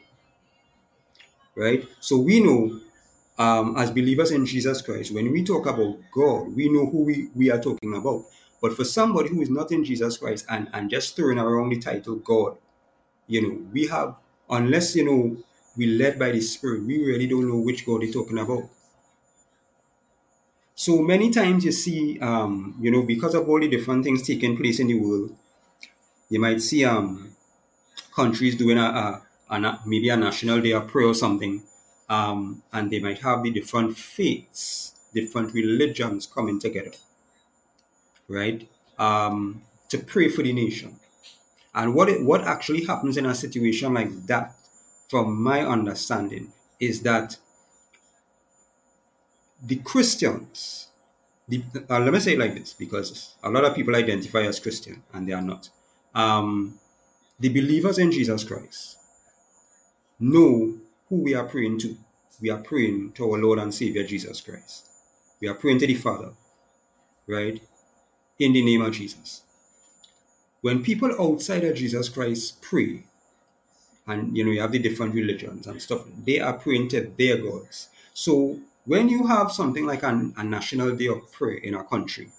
Right? 1.55 1.87
So 2.01 2.17
we 2.17 2.43
know, 2.43 2.81
um, 3.39 3.77
as 3.77 3.91
believers 3.91 4.31
in 4.31 4.47
Jesus 4.47 4.81
Christ, 4.81 5.13
when 5.13 5.31
we 5.31 5.45
talk 5.45 5.67
about 5.67 5.97
God, 6.11 6.57
we 6.57 6.69
know 6.69 6.87
who 6.87 7.05
we, 7.05 7.29
we 7.35 7.51
are 7.51 7.61
talking 7.61 7.95
about. 7.95 8.25
But 8.61 8.75
for 8.75 8.85
somebody 8.85 9.29
who 9.29 9.43
is 9.43 9.51
not 9.51 9.71
in 9.71 9.85
Jesus 9.85 10.17
Christ 10.17 10.47
and, 10.49 10.69
and 10.73 10.89
just 10.89 11.15
throwing 11.15 11.39
around 11.39 11.71
the 11.71 11.79
title 11.79 12.17
God, 12.17 12.57
you 13.27 13.43
know, 13.43 13.61
we 13.73 13.87
have, 13.89 14.17
unless, 14.49 14.97
you 14.97 15.05
know, 15.05 15.37
we 15.77 15.87
led 15.87 16.19
by 16.19 16.33
the 16.33 16.41
Spirit, 16.41 16.85
we 16.85 17.05
really 17.05 17.27
don't 17.27 17.49
know 17.49 17.59
which 17.59 17.85
God 17.87 18.03
they're 18.03 18.13
talking 18.13 18.39
about. 18.39 18.69
So 20.75 21.03
many 21.03 21.31
times 21.31 21.65
you 21.65 21.73
see, 21.73 22.19
um, 22.21 22.77
you 22.81 22.91
know, 22.91 23.03
because 23.03 23.35
of 23.35 23.49
all 23.49 23.61
the 23.61 23.69
different 23.69 24.05
things 24.05 24.27
taking 24.27 24.57
place 24.57 24.81
in 24.81 24.89
the 24.89 24.99
world, 24.99 25.37
you 26.29 26.41
might 26.41 26.61
see 26.63 26.85
um, 26.85 27.37
countries 28.15 28.57
doing 28.57 28.79
a, 28.79 29.23
a, 29.51 29.55
a, 29.55 29.81
maybe 29.87 30.09
a 30.09 30.17
national 30.17 30.61
day 30.61 30.73
of 30.73 30.89
prayer 30.89 31.09
or 31.09 31.15
something, 31.15 31.63
um, 32.09 32.63
and 32.73 32.91
they 32.91 33.01
might 33.01 33.19
have 33.21 33.43
the 33.43 33.51
different 33.51 33.97
faiths, 33.97 34.95
different 35.15 35.53
religions 35.53 36.27
coming 36.27 36.59
together, 36.59 36.93
right, 38.29 38.69
um, 38.99 39.63
to 39.89 39.99
pray 39.99 40.29
for 40.29 40.43
the 40.43 40.53
nation. 40.53 40.99
And 41.75 41.95
what 41.95 42.09
it, 42.09 42.23
what 42.23 42.43
actually 42.43 42.85
happens 42.85 43.17
in 43.17 43.27
a 43.27 43.35
situation 43.35 43.95
like 43.95 44.27
that, 44.27 44.55
from 45.09 45.43
my 45.43 45.61
understanding, 45.65 46.53
is 46.81 47.03
that 47.03 47.37
the 49.65 49.77
Christians, 49.77 50.89
the, 51.49 51.63
uh, 51.89 52.01
let 52.01 52.13
me 52.13 52.21
say 52.21 52.33
it 52.33 52.39
like 52.39 52.55
this, 52.55 52.73
because 52.73 53.35
a 53.43 53.51
lot 53.51 53.65
of 53.65 53.75
people 53.75 53.95
identify 53.95 54.43
as 54.43 54.59
Christian 54.59 55.03
and 55.13 55.29
they 55.29 55.33
are 55.33 55.43
not. 55.43 55.71
Um, 56.15 56.79
the 57.39 57.49
believers 57.49 57.99
in 57.99 58.11
Jesus 58.13 58.45
Christ 58.45 58.99
know 60.19 60.75
who 61.09 61.23
we 61.23 61.35
are 61.35 61.45
praying 61.45 61.79
to. 61.81 61.97
We 62.41 62.51
are 62.51 62.59
praying 62.59 63.13
to 63.13 63.31
our 63.31 63.39
Lord 63.39 63.59
and 63.59 63.73
Savior 63.73 64.05
Jesus 64.05 64.41
Christ. 64.41 64.89
We 65.41 65.49
are 65.49 65.55
praying 65.55 65.79
to 65.81 65.87
the 65.87 65.95
Father, 65.95 66.33
right? 67.27 67.61
In 68.39 68.53
the 68.53 68.65
name 68.65 68.83
of 68.83 68.93
Jesus. 68.93 69.43
When 70.61 70.83
people 70.83 71.15
outside 71.21 71.65
of 71.65 71.77
Jesus 71.77 72.09
Christ 72.09 72.63
pray, 72.63 73.05
and 74.07 74.37
you 74.37 74.45
know, 74.45 74.51
you 74.51 74.61
have 74.61 74.73
the 74.73 74.79
different 74.79 75.15
religions 75.15 75.67
and 75.67 75.81
stuff, 75.81 76.03
they 76.25 76.41
are 76.41 76.55
praying 76.55 76.89
to 76.89 77.13
their 77.17 77.37
gods. 77.37 77.89
So 78.15 78.59
when 78.85 79.09
you 79.09 79.27
have 79.27 79.53
something 79.53 79.87
like 79.87 80.03
an, 80.03 80.35
a 80.37 80.45
national 80.45 80.97
day 80.97 81.07
of 81.09 81.31
prayer 81.33 81.57
in 81.57 81.75
our 81.75 81.85
country, 81.85 82.31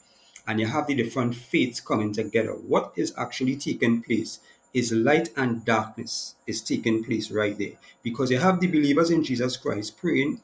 and 0.46 0.60
you 0.60 0.68
have 0.68 0.88
the 0.88 0.96
different 0.96 1.36
faiths 1.36 1.80
coming 1.80 2.12
together, 2.12 2.52
what 2.52 2.94
is 2.96 3.14
actually 3.18 3.56
taking 3.56 4.02
place 4.02 4.40
is 4.74 4.92
light 4.92 5.30
and 5.38 5.64
darkness 5.64 6.36
is 6.48 6.62
taking 6.62 7.04
place 7.04 7.32
right 7.32 7.58
there 7.58 7.74
because 8.02 8.32
you 8.32 8.40
have 8.40 8.60
the 8.60 8.68
believers 8.68 9.12
in 9.12 9.24
Jesus 9.24 9.56
Christ 9.56 9.98
praying 9.98 10.42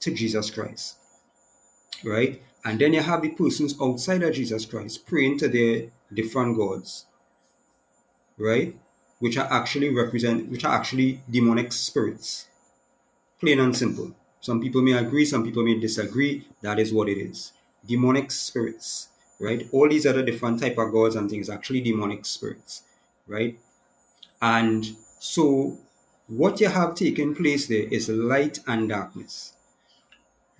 to 0.00 0.12
Jesus 0.12 0.50
Christ, 0.50 0.96
right? 2.04 2.42
And 2.64 2.78
then 2.78 2.92
you 2.92 3.00
have 3.00 3.22
the 3.22 3.30
persons 3.30 3.74
outside 3.80 4.22
of 4.22 4.34
Jesus 4.34 4.66
Christ 4.66 5.06
praying 5.06 5.38
to 5.38 5.48
their 5.48 5.88
different 6.12 6.56
gods, 6.56 7.06
right? 8.36 8.76
Which 9.18 9.38
are 9.38 9.50
actually 9.50 9.88
represent, 9.88 10.50
which 10.50 10.64
are 10.64 10.74
actually 10.74 11.22
demonic 11.30 11.72
spirits, 11.72 12.48
plain 13.40 13.58
and 13.58 13.74
simple. 13.74 14.14
Some 14.40 14.60
people 14.60 14.82
may 14.82 14.92
agree, 14.92 15.24
some 15.24 15.44
people 15.44 15.64
may 15.64 15.78
disagree. 15.78 16.46
That 16.62 16.78
is 16.78 16.92
what 16.92 17.08
it 17.08 17.18
is. 17.18 17.52
Demonic 17.86 18.30
spirits, 18.30 19.08
right? 19.40 19.66
All 19.72 19.88
these 19.88 20.06
other 20.06 20.24
different 20.24 20.60
type 20.60 20.78
of 20.78 20.92
gods 20.92 21.16
and 21.16 21.28
things 21.28 21.50
actually 21.50 21.80
demonic 21.80 22.24
spirits 22.26 22.82
right? 23.26 23.58
And 24.40 24.86
so 25.18 25.78
what 26.28 26.60
you 26.60 26.68
have 26.68 26.94
taken 26.94 27.34
place 27.34 27.66
there 27.66 27.86
is 27.88 28.08
light 28.08 28.60
and 28.66 28.88
darkness, 28.88 29.54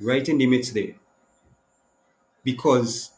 right 0.00 0.26
in 0.28 0.38
the 0.38 0.46
midst 0.46 0.74
there. 0.74 0.94
Because 2.44 3.10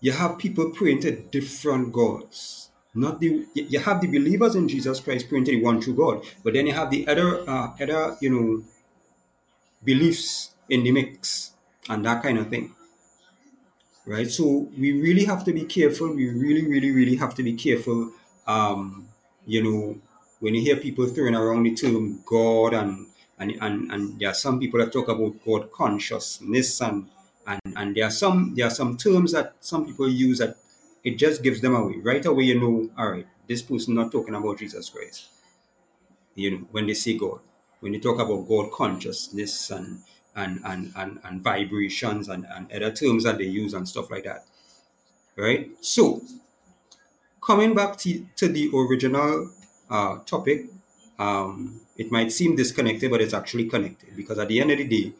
you 0.00 0.12
have 0.12 0.38
people 0.38 0.70
praying 0.70 1.00
to 1.00 1.10
different 1.16 1.92
gods. 1.92 2.70
Not 2.94 3.20
the 3.20 3.46
you 3.54 3.78
have 3.80 4.00
the 4.00 4.06
believers 4.06 4.54
in 4.54 4.68
Jesus 4.68 5.00
Christ 5.00 5.28
praying 5.28 5.44
to 5.46 5.50
the 5.52 5.62
one 5.62 5.80
true 5.80 5.94
God, 5.94 6.24
but 6.42 6.54
then 6.54 6.66
you 6.66 6.72
have 6.72 6.90
the 6.90 7.06
other 7.06 7.48
uh, 7.48 7.72
other 7.78 8.16
you 8.22 8.30
know 8.30 8.64
beliefs 9.90 10.50
in 10.68 10.84
the 10.84 10.92
mix 10.92 11.52
and 11.88 12.04
that 12.04 12.22
kind 12.22 12.38
of 12.38 12.48
thing 12.48 12.74
right 14.04 14.30
so 14.30 14.68
we 14.76 14.92
really 15.00 15.24
have 15.24 15.44
to 15.44 15.52
be 15.52 15.64
careful 15.64 16.08
we 16.14 16.28
really 16.28 16.66
really 16.66 16.90
really 16.90 17.16
have 17.16 17.34
to 17.34 17.42
be 17.42 17.54
careful 17.54 18.10
um, 18.46 19.08
you 19.46 19.62
know, 19.62 19.98
when 20.40 20.54
you 20.54 20.60
hear 20.60 20.76
people 20.76 21.06
throwing 21.06 21.34
around 21.34 21.64
the 21.64 21.74
term 21.74 22.20
God 22.24 22.74
and 22.74 23.06
and, 23.38 23.52
and, 23.60 23.92
and 23.92 24.18
there 24.18 24.30
are 24.30 24.34
some 24.34 24.58
people 24.58 24.80
that 24.80 24.92
talk 24.92 25.08
about 25.08 25.44
God 25.44 25.70
consciousness 25.70 26.80
and, 26.80 27.06
and 27.46 27.60
and 27.76 27.94
there 27.94 28.06
are 28.06 28.10
some 28.10 28.54
there 28.56 28.66
are 28.66 28.70
some 28.70 28.96
terms 28.96 29.32
that 29.32 29.54
some 29.60 29.84
people 29.86 30.08
use 30.08 30.38
that 30.38 30.56
it 31.04 31.18
just 31.18 31.42
gives 31.42 31.60
them 31.60 31.74
away. 31.74 31.98
Right 31.98 32.24
away 32.24 32.44
you 32.44 32.60
know, 32.60 32.90
all 32.98 33.10
right, 33.10 33.26
this 33.46 33.62
person 33.62 33.94
not 33.94 34.10
talking 34.12 34.34
about 34.34 34.58
Jesus 34.58 34.88
Christ. 34.88 35.28
You 36.34 36.50
know, 36.50 36.66
when 36.70 36.86
they 36.86 36.94
say 36.94 37.16
God. 37.16 37.40
When 37.80 37.94
you 37.94 38.00
talk 38.00 38.18
about 38.18 38.48
God 38.48 38.72
consciousness 38.72 39.70
and 39.70 40.02
and 40.34 40.60
and 40.64 40.92
and, 40.96 41.20
and 41.24 41.42
vibrations 41.42 42.28
and, 42.28 42.46
and 42.54 42.70
other 42.72 42.92
terms 42.92 43.24
that 43.24 43.38
they 43.38 43.44
use 43.44 43.74
and 43.74 43.88
stuff 43.88 44.10
like 44.10 44.24
that. 44.24 44.44
Right? 45.36 45.70
So 45.80 46.22
coming 47.46 47.74
back 47.74 47.96
to, 47.98 48.26
to 48.36 48.48
the 48.48 48.70
original 48.74 49.50
uh, 49.88 50.18
topic, 50.26 50.66
um, 51.18 51.80
it 51.96 52.10
might 52.10 52.32
seem 52.32 52.56
disconnected, 52.56 53.10
but 53.10 53.20
it's 53.20 53.34
actually 53.34 53.66
connected 53.66 54.16
because 54.16 54.38
at 54.38 54.48
the 54.48 54.60
end 54.60 54.72
of 54.72 54.78
the 54.78 54.84
day, 54.88 55.12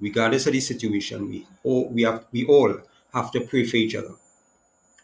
regardless 0.00 0.46
of 0.46 0.52
the 0.52 0.60
situation, 0.60 1.28
we 1.28 1.46
all 1.64 1.88
we 1.88 2.02
have 2.02 2.24
we 2.32 2.46
all 2.46 2.78
have 3.12 3.30
to 3.32 3.40
pray 3.40 3.64
for 3.64 3.76
each 3.76 3.94
other. 3.94 4.14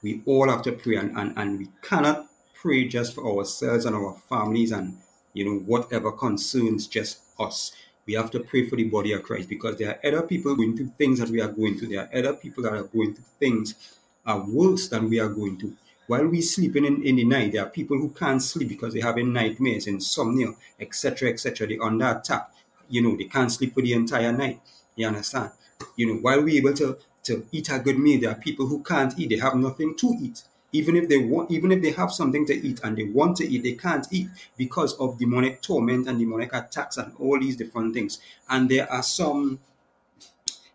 We 0.03 0.23
all 0.27 0.49
have 0.49 0.63
to 0.63 0.73
pray, 0.73 0.97
and, 0.97 1.17
and, 1.19 1.37
and 1.37 1.59
we 1.59 1.69
cannot 1.83 2.31
pray 2.55 2.87
just 2.87 3.15
for 3.15 3.27
ourselves 3.27 3.85
and 3.85 3.97
our 3.97 4.15
families 4.29 4.71
and 4.71 4.97
you 5.33 5.45
know, 5.45 5.59
whatever 5.61 6.13
concerns 6.13 6.87
just 6.87 7.21
us. 7.39 7.73
We 8.07 8.15
have 8.15 8.31
to 8.33 8.41
pray 8.41 8.69
for 8.69 8.77
the 8.77 8.85
body 8.85 9.13
of 9.13 9.23
Christ 9.23 9.49
because 9.49 9.77
there 9.77 9.91
are 9.91 10.07
other 10.07 10.23
people 10.23 10.57
going 10.57 10.77
through 10.77 10.93
things 10.97 11.19
that 11.21 11.29
we 11.29 11.41
are 11.41 11.49
going 11.49 11.79
through. 11.79 11.89
There 11.89 12.01
are 12.01 12.19
other 12.19 12.33
people 12.35 12.63
that 12.65 12.73
are 12.73 12.85
going 12.85 13.15
through 13.15 13.25
things 13.39 13.99
are 14.25 14.45
worse 14.49 14.89
than 14.89 15.09
we 15.09 15.21
are 15.21 15.29
going 15.29 15.59
through. 15.59 15.75
While 16.07 16.29
we 16.29 16.41
sleeping 16.41 16.87
in, 16.87 17.03
in 17.03 17.17
the 17.17 17.25
night, 17.25 17.53
there 17.53 17.63
are 17.63 17.69
people 17.69 17.99
who 17.99 18.09
can't 18.09 18.43
sleep 18.43 18.71
because 18.71 18.95
they're 18.95 19.03
having 19.03 19.33
nightmares, 19.33 19.87
insomnia, 19.87 20.55
etc., 20.81 21.29
etc. 21.31 21.67
They're 21.67 21.83
under 21.83 22.07
attack. 22.07 22.51
You 22.89 23.03
know, 23.03 23.17
they 23.17 23.25
can't 23.25 23.53
sleep 23.53 23.75
for 23.75 23.83
the 23.83 23.93
entire 23.93 24.33
night. 24.33 24.61
You 24.97 25.07
understand? 25.07 25.51
You 25.97 26.07
know, 26.07 26.21
while 26.21 26.43
we're 26.43 26.59
able 26.59 26.73
to, 26.75 26.97
to 27.25 27.47
eat 27.53 27.71
a 27.71 27.79
good 27.79 27.99
meal, 27.99 28.21
there 28.21 28.31
are 28.31 28.37
people 28.37 28.67
who 28.67 28.83
can't 28.83 29.19
eat. 29.19 29.29
They 29.29 29.37
have 29.37 29.55
nothing 29.55 29.95
to 29.97 30.17
eat. 30.21 30.43
Even 30.73 30.97
if 30.97 31.09
they 31.09 31.19
want, 31.19 31.51
even 31.51 31.73
if 31.73 31.81
they 31.81 31.93
have 31.93 32.13
something 32.13 32.45
to 32.47 32.55
eat 32.55 32.81
and 32.85 32.97
they 32.97 33.05
want 33.05 33.37
to 33.39 33.49
eat, 33.49 33.63
they 33.63 33.73
can't 33.73 34.07
eat 34.11 34.29
because 34.57 34.93
of 34.95 35.19
demonic 35.19 35.63
torment 35.63 36.07
and 36.07 36.19
demonic 36.19 36.53
attacks 36.53 36.99
and 36.99 37.13
all 37.19 37.41
these 37.41 37.57
different 37.57 37.95
things. 37.95 38.21
And 38.51 38.69
there 38.69 38.91
are 38.93 39.03
some, 39.03 39.61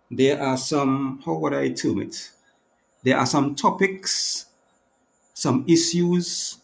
there 0.10 0.42
are 0.42 0.58
some, 0.58 1.22
how 1.26 1.36
would 1.36 1.54
I 1.54 1.70
term 1.70 2.02
it? 2.02 2.32
There 3.04 3.18
are 3.18 3.26
some 3.28 3.54
topics, 3.54 4.48
some 5.34 5.66
issues 5.68 6.58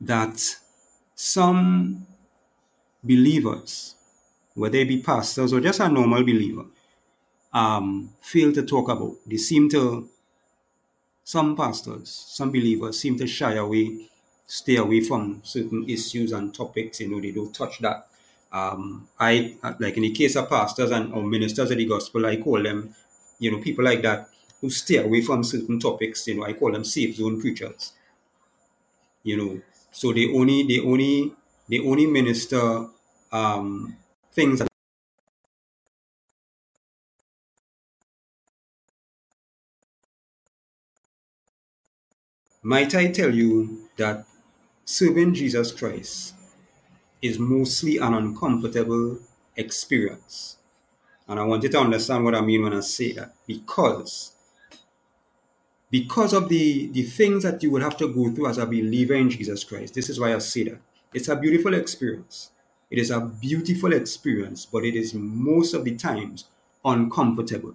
that 0.00 0.56
some 1.14 2.06
believers, 3.02 3.94
whether 4.54 4.72
they 4.72 4.84
be 4.84 5.02
pastors 5.02 5.52
or 5.52 5.60
just 5.60 5.80
a 5.80 5.88
normal 5.88 6.22
believer, 6.22 6.64
um, 7.52 8.10
fail 8.20 8.52
to 8.52 8.62
talk 8.62 8.88
about. 8.88 9.16
They 9.26 9.36
seem 9.36 9.68
to, 9.70 10.08
some 11.32 11.56
pastors, 11.56 12.08
some 12.38 12.50
believers 12.50 12.98
seem 13.00 13.14
to 13.18 13.26
shy 13.26 13.54
away, 13.54 13.84
stay 14.46 14.76
away 14.76 15.00
from 15.08 15.40
certain 15.44 15.88
issues 15.88 16.32
and 16.32 16.54
topics. 16.54 17.00
You 17.00 17.08
know, 17.10 17.20
they 17.20 17.32
don't 17.32 17.54
touch 17.54 17.78
that. 17.80 18.08
Um, 18.52 19.08
I 19.18 19.56
like 19.78 19.96
in 19.96 20.02
the 20.02 20.10
case 20.10 20.34
of 20.36 20.48
pastors 20.48 20.90
and 20.90 21.12
or 21.14 21.22
ministers 21.22 21.70
of 21.70 21.78
the 21.78 21.86
gospel, 21.86 22.26
I 22.26 22.36
call 22.36 22.62
them, 22.62 22.94
you 23.38 23.50
know, 23.52 23.60
people 23.62 23.84
like 23.84 24.02
that 24.02 24.28
who 24.60 24.70
stay 24.70 24.96
away 24.96 25.20
from 25.22 25.44
certain 25.44 25.78
topics. 25.78 26.26
You 26.26 26.36
know, 26.38 26.44
I 26.44 26.52
call 26.54 26.72
them 26.72 26.84
safe 26.84 27.14
zone 27.16 27.40
preachers. 27.40 27.92
You 29.22 29.36
know, 29.36 29.60
so 29.92 30.12
they 30.12 30.26
only 30.32 30.62
they 30.66 30.80
only 30.80 31.32
they 31.68 31.78
only 31.80 32.06
minister 32.06 32.86
um, 33.32 33.96
things 34.32 34.58
that 34.60 34.69
Might 42.62 42.94
I 42.94 43.08
tell 43.08 43.34
you 43.34 43.88
that 43.96 44.26
serving 44.84 45.32
Jesus 45.32 45.72
Christ 45.72 46.34
is 47.22 47.38
mostly 47.38 47.96
an 47.96 48.12
uncomfortable 48.12 49.18
experience? 49.56 50.58
And 51.26 51.40
I 51.40 51.44
want 51.44 51.62
you 51.62 51.70
to 51.70 51.80
understand 51.80 52.24
what 52.24 52.34
I 52.34 52.42
mean 52.42 52.62
when 52.62 52.74
I 52.74 52.80
say 52.80 53.12
that. 53.12 53.34
Because 53.46 54.32
because 55.90 56.32
of 56.32 56.48
the, 56.48 56.86
the 56.88 57.02
things 57.02 57.42
that 57.42 57.62
you 57.62 57.70
will 57.70 57.80
have 57.80 57.96
to 57.96 58.12
go 58.12 58.30
through 58.30 58.48
as 58.48 58.58
a 58.58 58.66
believer 58.66 59.14
in 59.14 59.28
Jesus 59.28 59.64
Christ. 59.64 59.94
This 59.94 60.08
is 60.08 60.20
why 60.20 60.34
I 60.34 60.38
say 60.38 60.64
that. 60.64 60.78
It's 61.12 61.28
a 61.28 61.36
beautiful 61.36 61.74
experience. 61.74 62.50
It 62.90 62.98
is 62.98 63.10
a 63.10 63.20
beautiful 63.20 63.92
experience, 63.92 64.66
but 64.66 64.84
it 64.84 64.94
is 64.94 65.14
most 65.14 65.74
of 65.74 65.84
the 65.84 65.96
times 65.96 66.44
uncomfortable. 66.84 67.74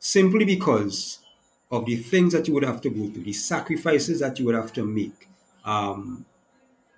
Simply 0.00 0.44
because 0.44 1.19
of 1.70 1.86
the 1.86 1.96
things 1.96 2.32
that 2.32 2.48
you 2.48 2.54
would 2.54 2.64
have 2.64 2.80
to 2.82 2.90
go 2.90 3.08
through, 3.08 3.22
the 3.24 3.32
sacrifices 3.32 4.20
that 4.20 4.38
you 4.38 4.46
would 4.46 4.54
have 4.54 4.72
to 4.72 4.84
make. 4.84 5.28
Um, 5.64 6.26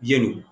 you 0.01 0.35
know, 0.37 0.43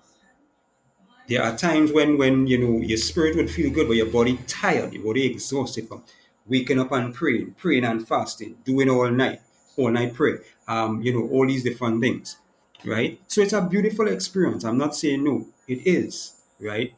there 1.27 1.43
are 1.43 1.55
times 1.57 1.91
when, 1.91 2.17
when 2.17 2.47
you 2.47 2.57
know 2.57 2.81
your 2.85 2.97
spirit 2.97 3.35
would 3.35 3.49
feel 3.49 3.71
good, 3.71 3.87
but 3.87 3.95
your 3.95 4.07
body 4.07 4.37
tired, 4.47 4.93
your 4.93 5.03
body 5.03 5.25
exhausted 5.25 5.87
from 5.87 6.03
waking 6.45 6.79
up 6.79 6.91
and 6.91 7.13
praying, 7.13 7.55
praying 7.57 7.85
and 7.85 8.07
fasting, 8.07 8.57
doing 8.65 8.89
all 8.89 9.09
night, 9.09 9.41
all 9.77 9.89
night 9.91 10.13
pray. 10.13 10.37
Um, 10.67 11.01
you 11.01 11.13
know, 11.13 11.27
all 11.29 11.47
these 11.47 11.63
different 11.63 12.01
things, 12.01 12.37
right? 12.85 13.19
So 13.27 13.41
it's 13.41 13.53
a 13.53 13.61
beautiful 13.61 14.07
experience. 14.07 14.63
I'm 14.63 14.77
not 14.77 14.95
saying 14.95 15.23
no, 15.23 15.47
it 15.67 15.87
is, 15.87 16.33
right? 16.59 16.93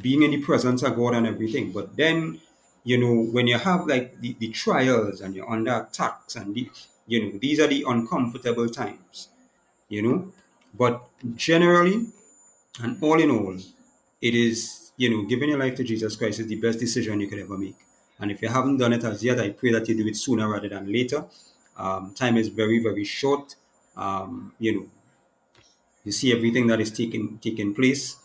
Being 0.00 0.22
in 0.22 0.32
the 0.32 0.42
presence 0.42 0.82
of 0.82 0.96
God 0.96 1.14
and 1.14 1.26
everything. 1.26 1.72
But 1.72 1.96
then 1.96 2.40
you 2.84 2.98
know, 2.98 3.30
when 3.32 3.46
you 3.46 3.58
have 3.58 3.86
like 3.86 4.20
the, 4.20 4.36
the 4.38 4.48
trials 4.48 5.20
and 5.20 5.34
you're 5.34 5.50
under 5.50 5.86
attacks 5.88 6.36
and 6.36 6.54
the, 6.54 6.70
you 7.06 7.22
know, 7.22 7.38
these 7.38 7.60
are 7.60 7.66
the 7.66 7.84
uncomfortable 7.86 8.68
times, 8.68 9.28
you 9.88 10.02
know. 10.02 10.32
But 10.72 11.02
generally, 11.34 12.06
and 12.82 13.02
all 13.02 13.20
in 13.20 13.30
all, 13.30 13.56
it 14.20 14.34
is, 14.34 14.92
you 14.96 15.10
know, 15.10 15.22
giving 15.28 15.50
your 15.50 15.58
life 15.58 15.74
to 15.76 15.84
Jesus 15.84 16.16
Christ 16.16 16.40
is 16.40 16.46
the 16.46 16.56
best 16.56 16.78
decision 16.78 17.20
you 17.20 17.28
could 17.28 17.38
ever 17.40 17.58
make. 17.58 17.76
And 18.18 18.30
if 18.30 18.42
you 18.42 18.48
haven't 18.48 18.76
done 18.76 18.92
it 18.92 19.04
as 19.04 19.24
yet, 19.24 19.40
I 19.40 19.50
pray 19.50 19.72
that 19.72 19.88
you 19.88 19.96
do 19.96 20.06
it 20.06 20.16
sooner 20.16 20.48
rather 20.48 20.68
than 20.68 20.92
later. 20.92 21.24
Um, 21.76 22.12
time 22.14 22.36
is 22.36 22.48
very, 22.48 22.82
very 22.82 23.04
short. 23.04 23.56
Um, 23.96 24.52
you 24.58 24.76
know, 24.80 24.86
you 26.04 26.12
see 26.12 26.32
everything 26.32 26.66
that 26.68 26.80
is 26.80 26.90
taking 26.90 27.38
taking 27.38 27.74
place. 27.74 28.16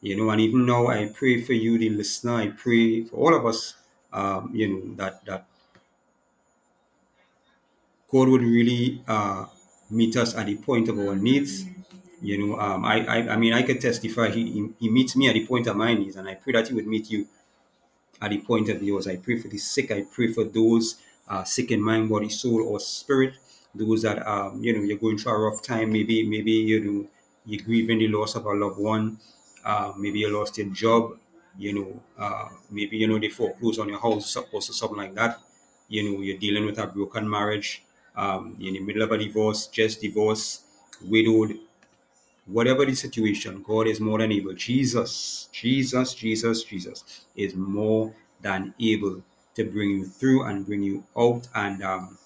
You 0.00 0.16
know, 0.16 0.30
and 0.30 0.40
even 0.40 0.66
now 0.66 0.86
I 0.86 1.10
pray 1.12 1.40
for 1.42 1.52
you, 1.52 1.78
the 1.78 1.90
listener. 1.90 2.34
I 2.34 2.48
pray 2.48 3.02
for 3.04 3.16
all 3.16 3.34
of 3.34 3.44
us 3.46 3.74
um, 4.12 4.50
you 4.54 4.68
know 4.68 4.94
that 4.96 5.24
that 5.26 5.46
God 8.10 8.28
would 8.28 8.42
really 8.42 9.02
uh, 9.06 9.46
meet 9.90 10.16
us 10.16 10.34
at 10.34 10.46
the 10.46 10.56
point 10.56 10.88
of 10.88 10.98
our 10.98 11.14
needs. 11.16 11.64
You 12.20 12.38
know, 12.38 12.58
um, 12.58 12.84
I, 12.84 13.04
I 13.06 13.16
I 13.34 13.36
mean 13.36 13.52
I 13.52 13.62
can 13.62 13.78
testify 13.78 14.30
he 14.30 14.70
he 14.80 14.88
meets 14.90 15.14
me 15.14 15.28
at 15.28 15.34
the 15.34 15.46
point 15.46 15.66
of 15.68 15.76
my 15.76 15.94
needs, 15.94 16.16
and 16.16 16.28
I 16.28 16.34
pray 16.34 16.52
that 16.54 16.68
he 16.68 16.74
would 16.74 16.86
meet 16.86 17.10
you 17.10 17.26
at 18.22 18.30
the 18.30 18.38
point 18.38 18.68
of 18.70 18.82
yours. 18.82 19.06
I 19.08 19.16
pray 19.16 19.38
for 19.38 19.48
the 19.48 19.58
sick. 19.58 19.90
I 19.92 20.02
pray 20.02 20.32
for 20.32 20.44
those 20.44 20.96
uh, 21.28 21.44
sick 21.44 21.70
in 21.72 21.82
mind, 21.82 22.08
body, 22.08 22.28
soul, 22.30 22.62
or 22.62 22.80
spirit. 22.80 23.34
Those 23.74 24.02
that 24.02 24.26
um, 24.26 24.62
you 24.64 24.72
know 24.74 24.82
you're 24.82 24.98
going 24.98 25.18
through 25.18 25.32
a 25.32 25.38
rough 25.38 25.62
time. 25.62 25.92
Maybe 25.92 26.24
maybe 26.28 26.52
you 26.52 26.80
know 26.80 27.08
you're 27.46 27.64
grieving 27.64 28.00
the 28.00 28.08
loss 28.08 28.34
of 28.36 28.46
a 28.46 28.52
loved 28.54 28.78
one. 28.78 29.18
Uh, 29.64 29.92
maybe 29.98 30.20
you 30.20 30.30
lost 30.36 30.58
your 30.58 30.68
job 30.68 31.18
you 31.58 31.72
know, 31.74 32.00
uh, 32.18 32.48
maybe, 32.70 32.96
you 32.96 33.08
know, 33.08 33.18
they 33.18 33.28
foreclose 33.28 33.78
on 33.78 33.88
your 33.88 34.00
house 34.00 34.36
or 34.52 34.62
something 34.62 34.96
like 34.96 35.14
that. 35.16 35.40
You 35.88 36.04
know, 36.04 36.20
you're 36.20 36.38
dealing 36.38 36.64
with 36.66 36.78
a 36.78 36.86
broken 36.86 37.28
marriage, 37.28 37.82
um, 38.16 38.54
you're 38.58 38.68
in 38.68 38.74
the 38.74 38.80
middle 38.80 39.02
of 39.02 39.10
a 39.10 39.18
divorce, 39.18 39.66
just 39.66 40.00
divorce, 40.00 40.62
widowed, 41.04 41.58
whatever 42.46 42.84
the 42.86 42.94
situation, 42.94 43.62
God 43.62 43.86
is 43.88 44.00
more 44.00 44.18
than 44.18 44.32
able. 44.32 44.54
Jesus, 44.54 45.48
Jesus, 45.52 46.14
Jesus, 46.14 46.62
Jesus 46.62 47.24
is 47.34 47.54
more 47.54 48.14
than 48.40 48.74
able 48.80 49.22
to 49.54 49.64
bring 49.64 49.90
you 49.90 50.04
through 50.06 50.44
and 50.44 50.64
bring 50.64 50.82
you 50.82 51.04
out. 51.16 51.48
And, 51.54 51.82
um, 51.82 52.18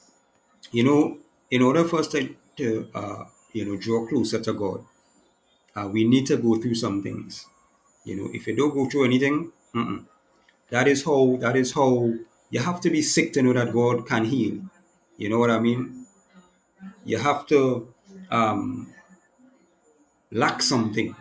you 0.71 0.85
know, 0.85 1.19
in 1.51 1.63
order 1.63 1.85
for 1.85 2.01
us 2.01 2.09
to, 2.09 2.35
to 2.57 2.89
uh, 2.95 3.25
you 3.53 3.65
know, 3.65 3.77
draw 3.77 4.07
closer 4.07 4.41
to 4.41 4.53
God, 4.53 4.85
uh, 5.75 5.89
we 5.89 6.05
need 6.05 6.27
to 6.27 6.37
go 6.37 6.57
through 6.57 6.75
some 6.75 7.03
things. 7.03 7.47
You 8.05 8.17
know, 8.17 8.31
if 8.33 8.47
you 8.47 8.57
don't 8.57 8.75
go 8.75 8.87
through 8.89 9.05
anything, 9.07 9.53
mm-mm. 9.75 10.05
that 10.71 10.89
is 10.89 11.05
how 11.05 11.37
that 11.41 11.57
is 11.57 11.73
how 11.75 12.15
you 12.51 12.61
have 12.61 12.81
to 12.83 12.91
be 12.91 13.03
sick 13.03 13.33
to 13.35 13.43
know 13.43 13.53
that 13.55 13.73
God 13.73 14.07
can 14.07 14.25
heal. 14.25 14.61
You 15.17 15.29
know 15.31 15.39
what 15.39 15.51
I 15.51 15.61
mean? 15.61 16.07
You 17.05 17.19
have 17.19 17.47
to 17.49 17.89
um, 18.31 18.93
lack 20.33 20.63
something, 20.63 21.15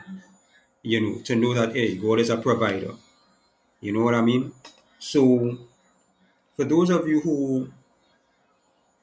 you 0.84 1.02
know, 1.02 1.22
to 1.24 1.36
know 1.36 1.54
that 1.54 1.76
hey, 1.76 1.96
God 1.98 2.20
is 2.20 2.30
a 2.30 2.38
provider. 2.38 2.94
You 3.82 3.94
know 3.94 4.04
what 4.04 4.15
I 4.15 4.22
mean? 4.22 4.54
So, 5.00 5.58
for 6.56 6.65
those 6.65 6.89
of 6.89 7.08
you 7.08 7.22
who 7.22 7.72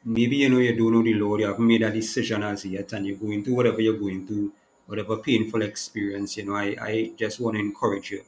maybe 0.05 0.37
you 0.37 0.49
know 0.51 0.59
you 0.59 0.77
don't 0.77 0.93
know 0.93 1.03
the 1.03 1.15
Lord, 1.15 1.41
you 1.41 1.47
haven't 1.47 1.67
made 1.67 1.83
a 1.83 1.91
decision 1.91 2.43
as 2.43 2.65
yet, 2.67 2.93
and 2.95 3.07
you're 3.07 3.17
going 3.19 3.45
through 3.45 3.55
whatever 3.55 3.81
you're 3.81 3.99
going 3.99 4.27
through, 4.27 4.53
whatever 4.89 5.19
painful 5.19 5.61
experience, 5.61 6.39
you 6.39 6.47
know, 6.47 6.55
I, 6.55 6.75
I 6.81 7.13
just 7.15 7.41
want 7.41 7.57
to 7.57 7.61
encourage 7.61 8.11
you 8.11 8.23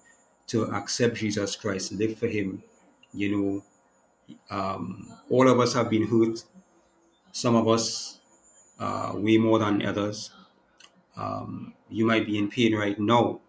to 0.48 0.64
accept 0.74 1.16
Jesus 1.16 1.56
Christ, 1.56 1.92
live 1.92 2.18
for 2.18 2.28
Him. 2.28 2.62
You 3.14 3.28
know, 3.34 3.64
um, 4.50 5.08
all 5.30 5.48
of 5.48 5.58
us 5.58 5.72
have 5.72 5.88
been 5.88 6.06
hurt. 6.06 6.44
Some 7.32 7.56
of 7.56 7.66
us 7.66 8.20
uh, 8.78 9.12
way 9.14 9.38
more 9.38 9.58
than 9.58 9.86
others. 9.86 10.30
Um, 11.16 11.72
you 11.88 12.04
might 12.04 12.26
be 12.26 12.36
in 12.36 12.50
pain 12.50 12.74
right 12.74 12.98
now. 13.00 13.40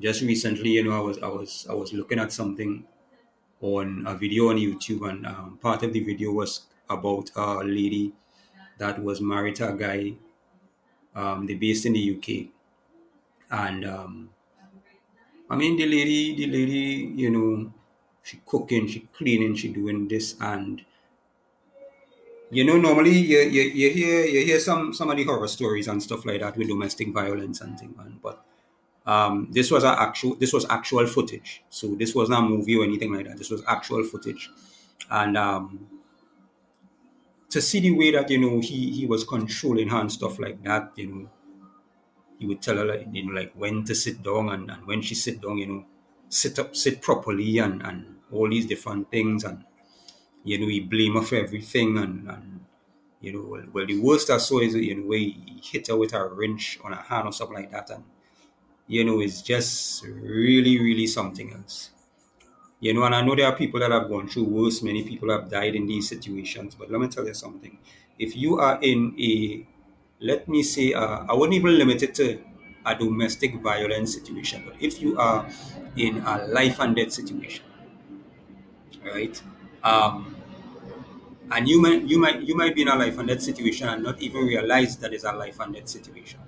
Just 0.00 0.22
recently, 0.22 0.70
you 0.70 0.84
know, 0.84 0.96
I 0.96 1.00
was 1.00 1.18
I 1.18 1.28
was 1.28 1.66
I 1.68 1.74
was 1.74 1.92
looking 1.92 2.18
at 2.18 2.32
something 2.32 2.84
on 3.60 4.04
a 4.06 4.14
video 4.14 4.48
on 4.48 4.56
YouTube, 4.56 5.08
and 5.08 5.26
um, 5.26 5.58
part 5.60 5.82
of 5.82 5.92
the 5.92 6.00
video 6.00 6.32
was 6.32 6.62
about 6.88 7.30
a 7.36 7.58
lady 7.64 8.14
that 8.78 9.02
was 9.02 9.20
married 9.20 9.56
to 9.56 9.68
a 9.68 9.76
guy 9.76 10.14
um, 11.16 11.46
they're 11.46 11.58
based 11.58 11.86
in 11.86 11.94
the 11.94 12.00
UK, 12.00 12.52
and 13.50 13.84
um, 13.84 14.30
I 15.50 15.56
mean 15.56 15.76
the 15.76 15.86
lady, 15.86 16.36
the 16.36 16.46
lady, 16.46 17.12
you 17.16 17.30
know, 17.30 17.72
she 18.22 18.40
cooking, 18.46 18.86
she 18.86 19.00
cleaning, 19.12 19.54
she 19.56 19.68
doing 19.68 20.06
this, 20.08 20.36
and 20.40 20.84
you 22.50 22.64
know, 22.64 22.76
normally 22.76 23.10
you, 23.10 23.38
you, 23.40 23.62
you 23.62 23.90
hear 23.90 24.24
you 24.24 24.44
hear 24.44 24.60
some 24.60 24.92
some 24.94 25.10
of 25.10 25.16
the 25.16 25.24
horror 25.24 25.48
stories 25.48 25.88
and 25.88 26.02
stuff 26.02 26.24
like 26.24 26.40
that 26.40 26.56
with 26.56 26.68
domestic 26.68 27.12
violence 27.12 27.60
and 27.60 27.78
things, 27.78 27.96
man. 27.96 28.18
But 28.22 28.38
Um, 29.06 29.48
this 29.58 29.70
was 29.74 29.84
actual 29.84 30.36
this 30.42 30.52
was 30.56 30.64
actual 30.76 31.06
footage. 31.16 31.50
So 31.70 31.86
this 32.02 32.12
was 32.18 32.28
not 32.34 32.44
a 32.44 32.48
movie 32.54 32.76
or 32.80 32.84
anything 32.84 33.12
like 33.16 33.26
that. 33.28 33.38
This 33.42 33.50
was 33.54 33.62
actual 33.76 34.02
footage, 34.12 34.44
and 35.10 35.36
um, 35.36 35.66
to 37.56 37.62
see 37.62 37.80
the 37.80 37.90
way 37.90 38.10
that 38.10 38.28
you 38.28 38.38
know 38.38 38.60
he 38.60 38.90
he 38.90 39.06
was 39.06 39.24
controlling 39.24 39.88
her 39.88 40.00
and 40.02 40.12
stuff 40.12 40.38
like 40.38 40.62
that, 40.62 40.92
you 40.96 41.06
know, 41.06 41.30
he 42.38 42.46
would 42.46 42.60
tell 42.62 42.76
her 42.76 42.84
like 42.84 43.06
you 43.12 43.24
know 43.26 43.32
like 43.40 43.52
when 43.54 43.84
to 43.84 43.94
sit 43.94 44.22
down 44.22 44.48
and, 44.50 44.70
and 44.70 44.86
when 44.86 45.00
she 45.02 45.14
sit 45.14 45.40
down, 45.40 45.58
you 45.58 45.66
know, 45.66 45.84
sit 46.28 46.58
up, 46.58 46.76
sit 46.76 47.00
properly 47.00 47.58
and 47.58 47.82
and 47.82 48.16
all 48.30 48.48
these 48.50 48.66
different 48.66 49.10
things 49.10 49.44
and 49.44 49.64
you 50.44 50.58
know 50.58 50.68
he 50.68 50.80
blame 50.80 51.14
her 51.14 51.22
for 51.22 51.36
everything 51.36 51.98
and 51.98 52.28
and 52.30 52.64
you 53.20 53.32
know 53.32 53.44
well, 53.48 53.64
well 53.72 53.86
the 53.86 53.98
worst 54.00 54.30
I 54.30 54.38
saw 54.38 54.60
is 54.60 54.74
you 54.74 54.96
know 54.96 55.06
where 55.08 55.18
he 55.18 55.60
hit 55.62 55.88
her 55.88 55.96
with 55.96 56.14
a 56.14 56.28
wrench 56.28 56.78
on 56.84 56.92
her 56.92 57.02
hand 57.02 57.28
or 57.28 57.32
something 57.32 57.56
like 57.56 57.72
that 57.72 57.90
and 57.90 58.04
you 58.88 59.04
know 59.04 59.20
it's 59.20 59.42
just 59.42 60.04
really 60.06 60.80
really 60.80 61.06
something 61.06 61.52
else. 61.52 61.90
You 62.80 62.92
know, 62.92 63.04
and 63.04 63.14
I 63.14 63.22
know 63.22 63.34
there 63.34 63.46
are 63.46 63.56
people 63.56 63.80
that 63.80 63.90
have 63.90 64.08
gone 64.08 64.28
through 64.28 64.44
worse. 64.44 64.82
Many 64.82 65.02
people 65.02 65.30
have 65.30 65.50
died 65.50 65.74
in 65.74 65.86
these 65.86 66.08
situations. 66.08 66.74
But 66.74 66.90
let 66.90 67.00
me 67.00 67.08
tell 67.08 67.26
you 67.26 67.34
something. 67.34 67.78
If 68.18 68.36
you 68.36 68.58
are 68.58 68.78
in 68.82 69.14
a, 69.18 69.66
let 70.20 70.46
me 70.48 70.62
say, 70.62 70.92
uh, 70.92 71.24
I 71.28 71.32
wouldn't 71.34 71.54
even 71.54 71.76
limit 71.78 72.02
it 72.02 72.14
to 72.16 72.38
a 72.84 72.94
domestic 72.94 73.56
violence 73.62 74.12
situation, 74.14 74.62
but 74.66 74.74
if 74.80 75.00
you 75.00 75.18
are 75.18 75.48
in 75.96 76.18
a 76.18 76.46
life 76.46 76.78
and 76.78 76.94
death 76.94 77.12
situation, 77.12 77.64
right? 79.04 79.40
Um, 79.82 80.34
and 81.50 81.68
you 81.68 81.80
might 81.80 82.02
you 82.02 82.18
might 82.18 82.42
you 82.42 82.54
might 82.56 82.74
be 82.74 82.82
in 82.82 82.88
a 82.88 82.94
life 82.96 83.18
and 83.18 83.28
death 83.28 83.42
situation 83.42 83.88
and 83.88 84.02
not 84.02 84.20
even 84.20 84.44
realize 84.44 84.96
that 84.98 85.12
it's 85.12 85.24
a 85.24 85.32
life 85.32 85.58
and 85.60 85.74
death 85.74 85.88
situation 85.88 86.40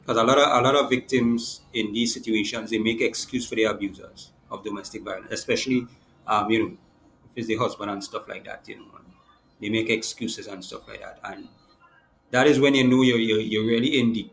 because 0.00 0.16
a 0.16 0.22
lot 0.24 0.38
of 0.38 0.44
a 0.58 0.60
lot 0.66 0.74
of 0.76 0.90
victims 0.90 1.60
in 1.72 1.92
these 1.92 2.12
situations 2.14 2.70
they 2.70 2.78
make 2.78 3.00
excuse 3.00 3.48
for 3.48 3.54
their 3.54 3.70
abusers 3.70 4.32
of 4.50 4.64
domestic 4.64 5.02
violence, 5.02 5.32
especially 5.32 5.86
um, 6.26 6.50
you 6.50 6.58
know 6.62 6.72
if 7.24 7.30
it's 7.36 7.46
the 7.48 7.56
husband 7.56 7.90
and 7.90 8.02
stuff 8.02 8.28
like 8.28 8.44
that. 8.44 8.68
You 8.68 8.78
know, 8.80 8.86
they 9.60 9.68
make 9.70 9.90
excuses 9.90 10.46
and 10.46 10.64
stuff 10.64 10.88
like 10.88 11.00
that, 11.00 11.20
and 11.24 11.48
that 12.30 12.46
is 12.46 12.60
when 12.60 12.74
you 12.74 12.86
know 12.86 13.02
you're 13.02 13.18
you're, 13.18 13.40
you're 13.40 13.66
really 13.66 13.98
in 13.98 14.12
deep. 14.12 14.32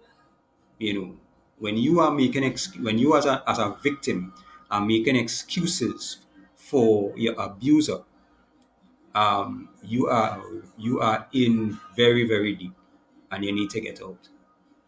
You 0.79 0.93
know, 0.99 1.17
when 1.59 1.77
you 1.77 1.99
are 2.01 2.11
making 2.11 2.43
ex- 2.45 2.75
when 2.77 2.97
you 2.99 3.15
as 3.17 3.25
a 3.25 3.43
as 3.47 3.59
a 3.59 3.77
victim 3.83 4.33
are 4.71 4.81
making 4.81 5.15
excuses 5.15 6.19
for 6.55 7.13
your 7.17 7.35
abuser, 7.39 8.03
um, 9.15 9.69
you 9.83 10.07
are 10.07 10.41
you 10.77 10.99
are 10.99 11.27
in 11.33 11.79
very 11.95 12.27
very 12.27 12.53
deep, 12.53 12.73
and 13.31 13.43
you 13.43 13.51
need 13.51 13.69
to 13.71 13.81
get 13.81 14.01
out 14.01 14.29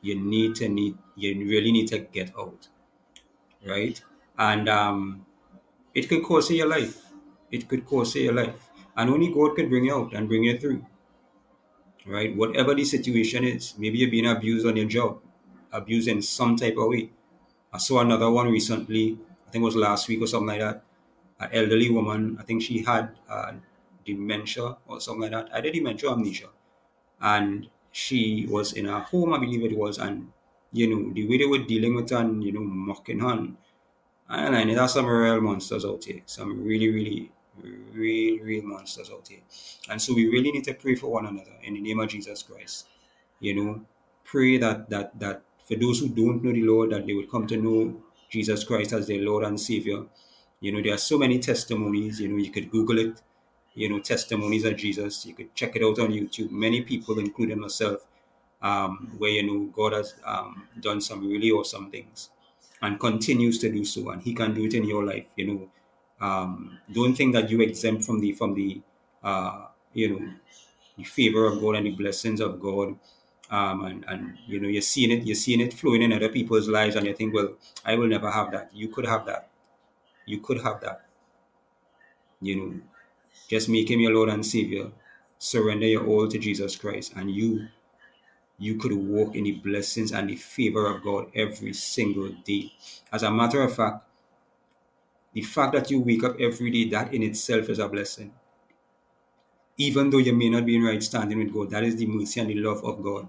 you 0.02 0.16
need 0.20 0.56
to 0.56 0.70
need 0.70 0.98
you 1.16 1.34
really 1.48 1.72
need 1.72 1.88
to 1.88 2.00
get 2.00 2.32
out 2.38 2.70
right 3.66 4.04
and 4.40 4.70
um 4.70 5.26
it 5.96 6.10
could 6.10 6.24
cost 6.24 6.52
you 6.52 6.58
your 6.58 6.68
life. 6.70 6.98
It 7.52 7.68
could 7.70 7.86
cost 7.86 8.16
you 8.16 8.24
your 8.24 8.34
life. 8.34 8.70
And 8.98 9.10
only 9.12 9.32
god 9.34 9.56
can 9.58 9.70
bring 9.70 9.86
you 9.86 9.96
out 9.96 10.14
and 10.14 10.28
bring 10.28 10.44
you 10.46 10.58
through. 10.60 10.86
Right? 12.06 12.36
Whatever 12.36 12.74
the 12.74 12.86
situation 12.86 13.44
is 13.44 13.78
maybe 13.78 14.00
you're 14.00 14.10
being 14.10 14.26
abused 14.28 14.66
on 14.66 14.76
your 14.78 14.88
job 14.88 15.20
abused 15.72 16.08
in 16.08 16.22
some 16.22 16.56
type 16.56 16.78
of 16.78 16.88
way. 16.88 17.12
I 17.74 17.78
saw 17.80 18.02
another 18.02 18.32
one 18.32 18.50
recently 18.52 19.20
i 19.48 19.52
think 19.52 19.64
it 19.64 19.66
was 19.66 19.76
last 19.76 20.08
week 20.10 20.22
or 20.22 20.28
something 20.28 20.48
like 20.48 20.62
that. 20.62 20.84
An 21.40 21.50
elderly 21.54 21.90
woman 21.92 22.38
i 22.40 22.44
think 22.44 22.62
she 22.64 22.84
had 22.84 23.12
uh, 23.30 23.54
dementia 24.06 24.78
or 24.88 25.02
something 25.02 25.24
like 25.24 25.32
that. 25.32 25.56
I 25.56 25.62
did 25.62 25.74
dementia 25.74 26.12
amnesia. 26.12 26.50
And 27.22 27.70
she 27.92 28.48
was 28.50 28.74
in 28.74 28.86
her 28.86 29.00
home, 29.02 29.34
I 29.34 29.40
believe 29.40 29.64
it 29.72 29.78
was, 29.78 29.98
and 30.00 30.32
you 30.74 30.88
know 30.90 31.14
the 31.14 31.28
way 31.28 31.38
they 31.40 31.46
were 31.46 31.60
dealing 31.74 31.96
with 31.96 32.10
her 32.12 32.18
and 32.18 32.44
you 32.44 32.52
know 32.54 32.62
mocking 32.62 33.20
her. 33.20 33.32
And, 33.34 33.58
and 34.30 34.56
I 34.56 34.64
know 34.64 34.88
some 34.88 35.06
real 35.08 35.42
monsters 35.42 35.86
out 35.86 36.04
here, 36.04 36.22
some 36.26 36.64
really, 36.64 36.90
really, 36.90 37.32
real, 37.94 38.44
real 38.44 38.64
monsters 38.64 39.10
out 39.10 39.28
here. 39.28 39.40
And 39.90 40.02
so 40.02 40.14
we 40.14 40.28
really 40.28 40.52
need 40.52 40.64
to 40.66 40.74
pray 40.74 40.96
for 40.96 41.08
one 41.08 41.26
another 41.26 41.56
in 41.64 41.74
the 41.74 41.82
name 41.82 42.00
of 42.00 42.10
Jesus 42.10 42.44
Christ. 42.44 42.88
You 43.40 43.56
know, 43.56 43.82
pray 44.24 44.58
that 44.58 44.90
that 44.90 45.20
that 45.20 45.42
for 45.68 45.76
those 45.76 46.00
who 46.00 46.10
don't 46.10 46.44
know 46.44 46.52
the 46.52 46.64
Lord, 46.64 46.92
that 46.92 47.08
they 47.08 47.14
would 47.14 47.30
come 47.32 47.48
to 47.48 47.58
know 47.58 48.02
Jesus 48.30 48.64
Christ 48.64 48.94
as 48.94 49.08
their 49.08 49.22
Lord 49.22 49.44
and 49.44 49.60
Savior. 49.60 50.04
You 50.62 50.74
know, 50.74 50.82
there 50.82 50.94
are 50.94 50.98
so 50.98 51.18
many 51.18 51.40
testimonies. 51.40 52.20
You 52.20 52.28
know, 52.28 52.38
you 52.38 52.52
could 52.52 52.70
Google 52.70 53.00
it 53.00 53.22
you 53.76 53.88
know, 53.88 54.00
testimonies 54.00 54.66
of 54.66 54.76
Jesus. 54.76 55.26
You 55.26 55.34
could 55.34 55.56
check 55.56 55.76
it 55.76 55.84
out 55.84 56.00
on 56.00 56.12
YouTube. 56.12 56.52
Many 56.52 56.82
people, 56.82 57.18
including 57.20 57.60
myself, 57.60 58.06
um, 58.62 59.14
where 59.18 59.30
you 59.30 59.44
know 59.44 59.72
God 59.72 59.94
has 59.94 60.16
um, 60.26 60.68
done 60.82 61.00
some 61.00 61.28
really 61.28 61.50
awesome 61.52 61.90
things 61.90 62.30
and 62.82 63.00
continues 63.00 63.60
to 63.60 63.72
do 63.72 63.84
so, 63.84 64.10
and 64.10 64.22
He 64.22 64.34
can 64.34 64.54
do 64.54 64.66
it 64.66 64.74
in 64.74 64.84
your 64.86 65.06
life. 65.06 65.28
You 65.36 65.48
know, 65.48 66.26
um, 66.26 66.78
don't 66.92 67.16
think 67.16 67.34
that 67.34 67.50
you 67.50 67.62
exempt 67.62 68.04
from 68.04 68.20
the 68.20 68.34
from 68.34 68.54
the 68.54 68.82
uh, 69.24 69.68
you 69.94 70.10
know 70.10 70.34
the 70.98 71.04
favor 71.04 71.46
of 71.46 71.60
God 71.62 71.76
and 71.76 71.86
the 71.86 71.92
blessings 71.92 72.40
of 72.42 72.60
God. 72.60 72.96
Um, 73.52 73.84
and, 73.86 74.06
and 74.08 74.38
you 74.46 74.60
know 74.60 74.68
you're 74.68 74.84
seeing 74.84 75.10
it 75.10 75.24
you're 75.24 75.34
seeing 75.34 75.60
it 75.60 75.74
flowing 75.74 76.04
in 76.04 76.14
other 76.14 76.30
people's 76.30 76.68
lives 76.68 76.96
and 76.96 77.08
you 77.08 77.16
think 77.16 77.34
well 77.34 77.56
i 77.84 77.96
will 77.96 78.06
never 78.06 78.30
have 78.30 78.52
that 78.52 78.70
you 78.72 78.90
could 78.90 79.08
have 79.08 79.26
that 79.26 79.50
you 80.28 80.40
could 80.40 80.62
have 80.62 80.80
that 80.82 81.08
you 82.42 82.56
know 82.56 82.80
just 83.50 83.68
make 83.68 83.90
him 83.90 84.00
your 84.00 84.14
Lord 84.14 84.30
and 84.30 84.46
Savior. 84.46 84.92
Surrender 85.40 85.88
your 85.88 86.06
all 86.06 86.28
to 86.28 86.38
Jesus 86.38 86.76
Christ, 86.76 87.14
and 87.16 87.32
you 87.32 87.68
you 88.60 88.76
could 88.76 88.94
walk 88.94 89.36
in 89.36 89.46
the 89.46 89.54
blessings 89.54 90.12
and 90.12 90.30
the 90.30 90.36
favor 90.36 90.86
of 90.88 91.04
God 91.04 91.32
every 91.34 91.74
single 91.74 92.30
day. 92.30 92.74
As 93.12 93.24
a 93.24 93.32
matter 93.32 93.64
of 93.64 93.76
fact, 93.76 94.06
the 95.34 95.42
fact 95.42 95.74
that 95.74 95.90
you 95.90 96.02
wake 96.02 96.24
up 96.24 96.40
every 96.40 96.70
day, 96.72 96.90
that 96.90 97.14
in 97.14 97.24
itself 97.24 97.70
is 97.70 97.80
a 97.80 97.88
blessing. 97.88 98.34
Even 99.78 100.10
though 100.12 100.18
you 100.20 100.34
may 100.34 100.50
not 100.50 100.66
be 100.66 100.76
in 100.76 100.84
right 100.84 101.02
standing 101.02 101.40
with 101.40 101.54
God, 101.54 101.72
that 101.72 101.84
is 101.84 101.96
the 101.96 102.06
mercy 102.06 102.40
and 102.40 102.50
the 102.50 102.56
love 102.56 102.84
of 102.84 103.02
God. 103.02 103.28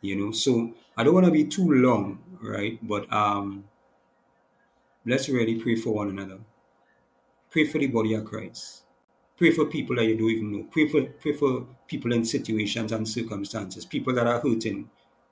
You 0.00 0.16
know, 0.16 0.32
so 0.32 0.74
I 0.96 1.04
don't 1.04 1.14
want 1.14 1.26
to 1.26 1.32
be 1.32 1.44
too 1.44 1.70
long, 1.70 2.18
right? 2.42 2.78
But 2.86 3.10
um 3.12 3.64
let's 5.06 5.28
really 5.28 5.56
pray 5.60 5.76
for 5.76 5.94
one 5.94 6.08
another. 6.08 6.38
Pray 7.50 7.66
for 7.66 7.78
the 7.78 7.86
body 7.86 8.14
of 8.14 8.24
Christ. 8.24 8.82
Pray 9.42 9.50
for 9.50 9.64
people 9.64 9.96
that 9.96 10.04
you 10.04 10.16
don't 10.16 10.30
even 10.30 10.52
know. 10.52 10.62
Pray 10.70 10.88
for 10.88 11.02
pray 11.02 11.32
for 11.32 11.66
people 11.88 12.12
in 12.12 12.24
situations 12.24 12.92
and 12.92 13.08
circumstances. 13.08 13.84
People 13.84 14.14
that 14.14 14.24
are 14.24 14.38
hurting. 14.38 14.88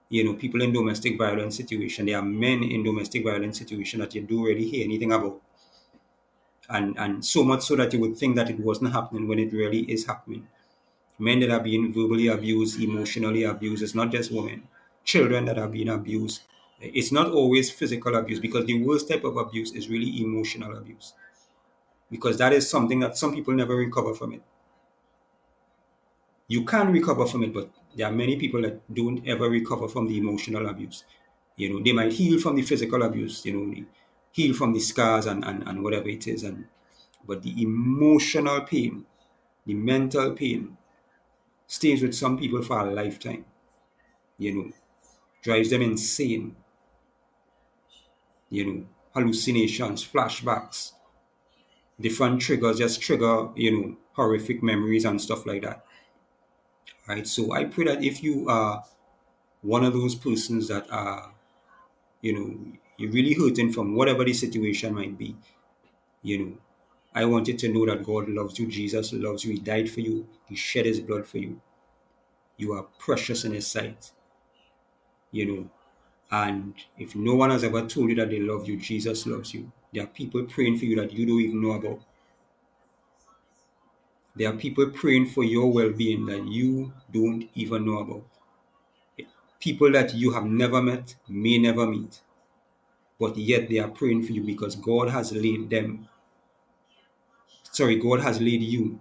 You 0.09 0.25
know, 0.25 0.35
people 0.35 0.62
in 0.62 0.73
domestic 0.73 1.16
violence 1.16 1.55
situation. 1.57 2.07
There 2.07 2.18
are 2.18 2.23
men 2.23 2.64
in 2.64 2.83
domestic 2.83 3.23
violence 3.23 3.59
situation 3.61 4.01
that 4.01 4.12
you 4.16 4.23
don't 4.23 4.42
really 4.42 4.66
hear 4.68 4.85
anything 4.85 5.12
about. 5.12 5.40
And 6.68 6.99
and 6.99 7.25
so 7.25 7.44
much 7.44 7.62
so 7.62 7.77
that 7.77 7.92
you 7.92 8.01
would 8.01 8.16
think 8.16 8.35
that 8.35 8.51
it 8.51 8.59
wasn't 8.59 8.92
happening 8.92 9.29
when 9.29 9.38
it 9.38 9.53
really 9.53 9.83
is 9.83 10.07
happening. 10.07 10.49
Men 11.20 11.38
that 11.38 11.53
are 11.53 11.62
being 11.62 11.92
verbally 11.92 12.27
abused, 12.27 12.83
emotionally 12.83 13.44
abused. 13.44 13.81
It's 13.81 13.94
not 13.94 14.11
just 14.11 14.33
women. 14.33 14.66
Children 15.05 15.44
that 15.44 15.57
are 15.61 15.68
being 15.68 15.88
abused. 15.88 16.40
It's 16.81 17.12
not 17.12 17.31
always 17.31 17.70
physical 17.70 18.16
abuse 18.16 18.40
because 18.40 18.66
the 18.66 18.83
worst 18.83 19.09
type 19.09 19.23
of 19.23 19.37
abuse 19.37 19.70
is 19.70 19.88
really 19.88 20.20
emotional 20.20 20.77
abuse 20.77 21.12
because 22.11 22.38
that 22.38 22.53
is 22.53 22.68
something 22.68 23.01
that 23.01 23.16
some 23.16 23.35
people 23.35 23.55
never 23.55 23.77
recover 23.77 24.14
from 24.14 24.33
it. 24.35 24.42
You 26.49 26.64
can 26.64 26.92
recover 26.92 27.27
from 27.27 27.44
it, 27.44 27.55
but 27.55 27.70
there 27.96 28.07
are 28.07 28.12
many 28.12 28.37
people 28.37 28.62
that 28.62 28.92
don't 28.92 29.27
ever 29.27 29.49
recover 29.49 29.88
from 29.88 30.09
the 30.09 30.18
emotional 30.18 30.66
abuse. 30.68 31.05
You 31.57 31.73
know, 31.73 31.83
they 31.83 31.92
might 31.92 32.12
heal 32.12 32.38
from 32.40 32.57
the 32.57 32.62
physical 32.62 33.03
abuse, 33.03 33.44
you 33.44 33.53
know, 33.53 33.85
heal 34.33 34.55
from 34.55 34.73
the 34.73 34.81
scars 34.81 35.27
and, 35.27 35.44
and, 35.44 35.66
and 35.66 35.83
whatever 35.83 36.09
it 36.09 36.27
is. 36.27 36.42
And 36.42 36.66
but 37.27 37.42
the 37.42 37.62
emotional 37.62 38.62
pain, 38.62 39.07
the 39.66 39.75
mental 39.75 40.33
pain, 40.33 40.77
stays 41.66 42.03
with 42.03 42.14
some 42.14 42.38
people 42.38 42.62
for 42.62 42.81
a 42.81 42.92
lifetime. 42.92 43.46
You 44.38 44.55
know, 44.55 44.73
drives 45.42 45.70
them 45.70 45.83
insane. 45.83 46.57
You 48.51 48.64
know, 48.66 48.87
hallucinations, 49.14 50.05
flashbacks, 50.07 50.92
different 52.00 52.40
triggers 52.40 52.78
just 52.78 53.00
trigger, 53.00 53.48
you 53.54 53.70
know, 53.70 53.96
horrific 54.12 54.62
memories 54.62 55.04
and 55.04 55.20
stuff 55.20 55.46
like 55.46 55.62
that. 55.62 55.84
Right. 57.08 57.26
So 57.26 57.52
I 57.52 57.64
pray 57.64 57.84
that 57.84 58.04
if 58.04 58.22
you 58.22 58.48
are 58.48 58.84
one 59.62 59.84
of 59.84 59.92
those 59.92 60.14
persons 60.14 60.68
that 60.68 60.90
are, 60.90 61.32
you 62.20 62.32
know, 62.32 62.78
you're 62.96 63.10
really 63.10 63.34
hurting 63.34 63.72
from 63.72 63.94
whatever 63.94 64.24
the 64.24 64.32
situation 64.32 64.94
might 64.94 65.18
be, 65.18 65.36
you 66.22 66.38
know, 66.38 66.52
I 67.14 67.24
want 67.24 67.48
you 67.48 67.54
to 67.54 67.68
know 67.68 67.86
that 67.86 68.04
God 68.04 68.28
loves 68.28 68.58
you, 68.58 68.68
Jesus 68.68 69.12
loves 69.12 69.44
you, 69.44 69.54
He 69.54 69.58
died 69.58 69.90
for 69.90 70.00
you, 70.00 70.28
He 70.48 70.54
shed 70.54 70.86
His 70.86 71.00
blood 71.00 71.26
for 71.26 71.38
you. 71.38 71.60
You 72.56 72.74
are 72.74 72.86
precious 72.98 73.44
in 73.44 73.52
His 73.52 73.66
sight. 73.66 74.12
You 75.32 75.46
know, 75.46 75.70
and 76.30 76.74
if 76.98 77.16
no 77.16 77.34
one 77.34 77.50
has 77.50 77.64
ever 77.64 77.86
told 77.86 78.10
you 78.10 78.16
that 78.16 78.30
they 78.30 78.40
love 78.40 78.68
you, 78.68 78.76
Jesus 78.76 79.26
loves 79.26 79.52
you. 79.54 79.72
There 79.92 80.05
are 80.05 80.09
people 80.09 80.44
praying 80.44 80.79
for 80.79 80.87
you 80.87 80.96
that 80.96 81.12
you 81.12 81.26
don't 81.26 81.40
even 81.40 81.62
know 81.62 81.72
about. 81.72 82.00
There 84.37 84.50
are 84.50 84.57
people 84.57 84.90
praying 84.90 85.26
for 85.26 85.44
your 85.44 85.72
well 85.72 85.90
being 85.92 86.26
that 86.26 86.46
you 86.48 86.92
don't 87.12 87.48
even 87.55 87.87
know 87.87 87.98
about. 87.98 88.24
people 89.61 89.92
that 89.92 90.14
you 90.14 90.33
have 90.33 90.44
never 90.44 90.83
met, 90.83 91.16
may 91.29 91.59
never 91.59 91.87
meet, 91.87 92.20
but 93.20 93.37
yet 93.37 93.68
they 93.68 93.79
are 93.79 93.88
praying 93.88 94.22
for 94.24 94.33
you 94.33 94.42
because 94.42 94.76
God 94.76 95.11
has 95.11 95.33
laid 95.33 95.70
them, 95.70 96.09
sorry, 97.64 97.96
God 97.96 98.20
has 98.20 98.40
laid 98.40 98.62
you 98.62 99.00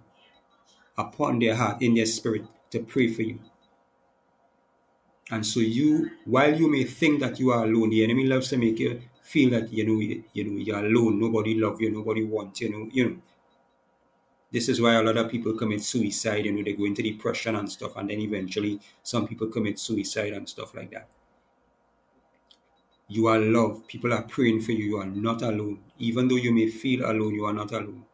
upon 0.98 1.38
their 1.40 1.56
heart, 1.56 1.82
in 1.82 1.94
their 1.94 2.06
spirit, 2.06 2.44
to 2.70 2.80
pray 2.80 3.08
for 3.08 3.22
you. 3.22 3.40
And 5.30 5.46
so 5.46 5.60
you, 5.60 6.10
while 6.26 6.54
you 6.54 6.70
may 6.70 6.84
think 6.84 7.20
that 7.20 7.40
you 7.40 7.50
are 7.52 7.64
alone, 7.64 7.90
the 7.90 8.04
enemy 8.04 8.26
loves 8.26 8.48
to 8.50 8.58
make 8.58 8.78
you 8.78 9.00
feel 9.22 9.50
that 9.50 9.72
you 9.72 9.86
know 9.86 10.00
you, 10.00 10.44
know 10.44 10.58
you're 10.58 10.84
alone, 10.84 11.20
nobody 11.20 11.54
love 11.54 11.80
you, 11.80 11.90
nobody 11.90 12.24
wants 12.24 12.60
you, 12.60 12.70
know, 12.70 12.88
you 12.92 13.10
know. 13.10 13.16
This 14.52 14.68
is 14.68 14.80
why 14.80 14.94
a 14.94 15.02
lot 15.02 15.16
of 15.16 15.30
people 15.30 15.52
commit 15.54 15.80
suicide, 15.82 16.44
you 16.44 16.52
know, 16.52 16.64
they 16.64 16.72
go 16.72 16.84
into 16.84 17.02
depression 17.02 17.54
and 17.56 17.70
stuff, 17.70 17.96
and 17.96 18.10
then 18.10 18.18
eventually 18.20 18.80
some 19.02 19.26
people 19.28 19.46
commit 19.46 19.78
suicide 19.78 20.32
and 20.32 20.48
stuff 20.48 20.74
like 20.74 20.90
that. 20.90 21.08
You 23.08 23.26
are 23.26 23.38
loved. 23.38 23.88
People 23.88 24.12
are 24.12 24.22
praying 24.22 24.60
for 24.60 24.70
you. 24.72 24.84
You 24.84 24.96
are 24.98 25.06
not 25.06 25.42
alone. 25.42 25.80
Even 25.98 26.28
though 26.28 26.36
you 26.36 26.52
may 26.52 26.68
feel 26.68 27.04
alone, 27.10 27.34
you 27.34 27.44
are 27.44 27.52
not 27.52 27.72
alone. 27.72 28.04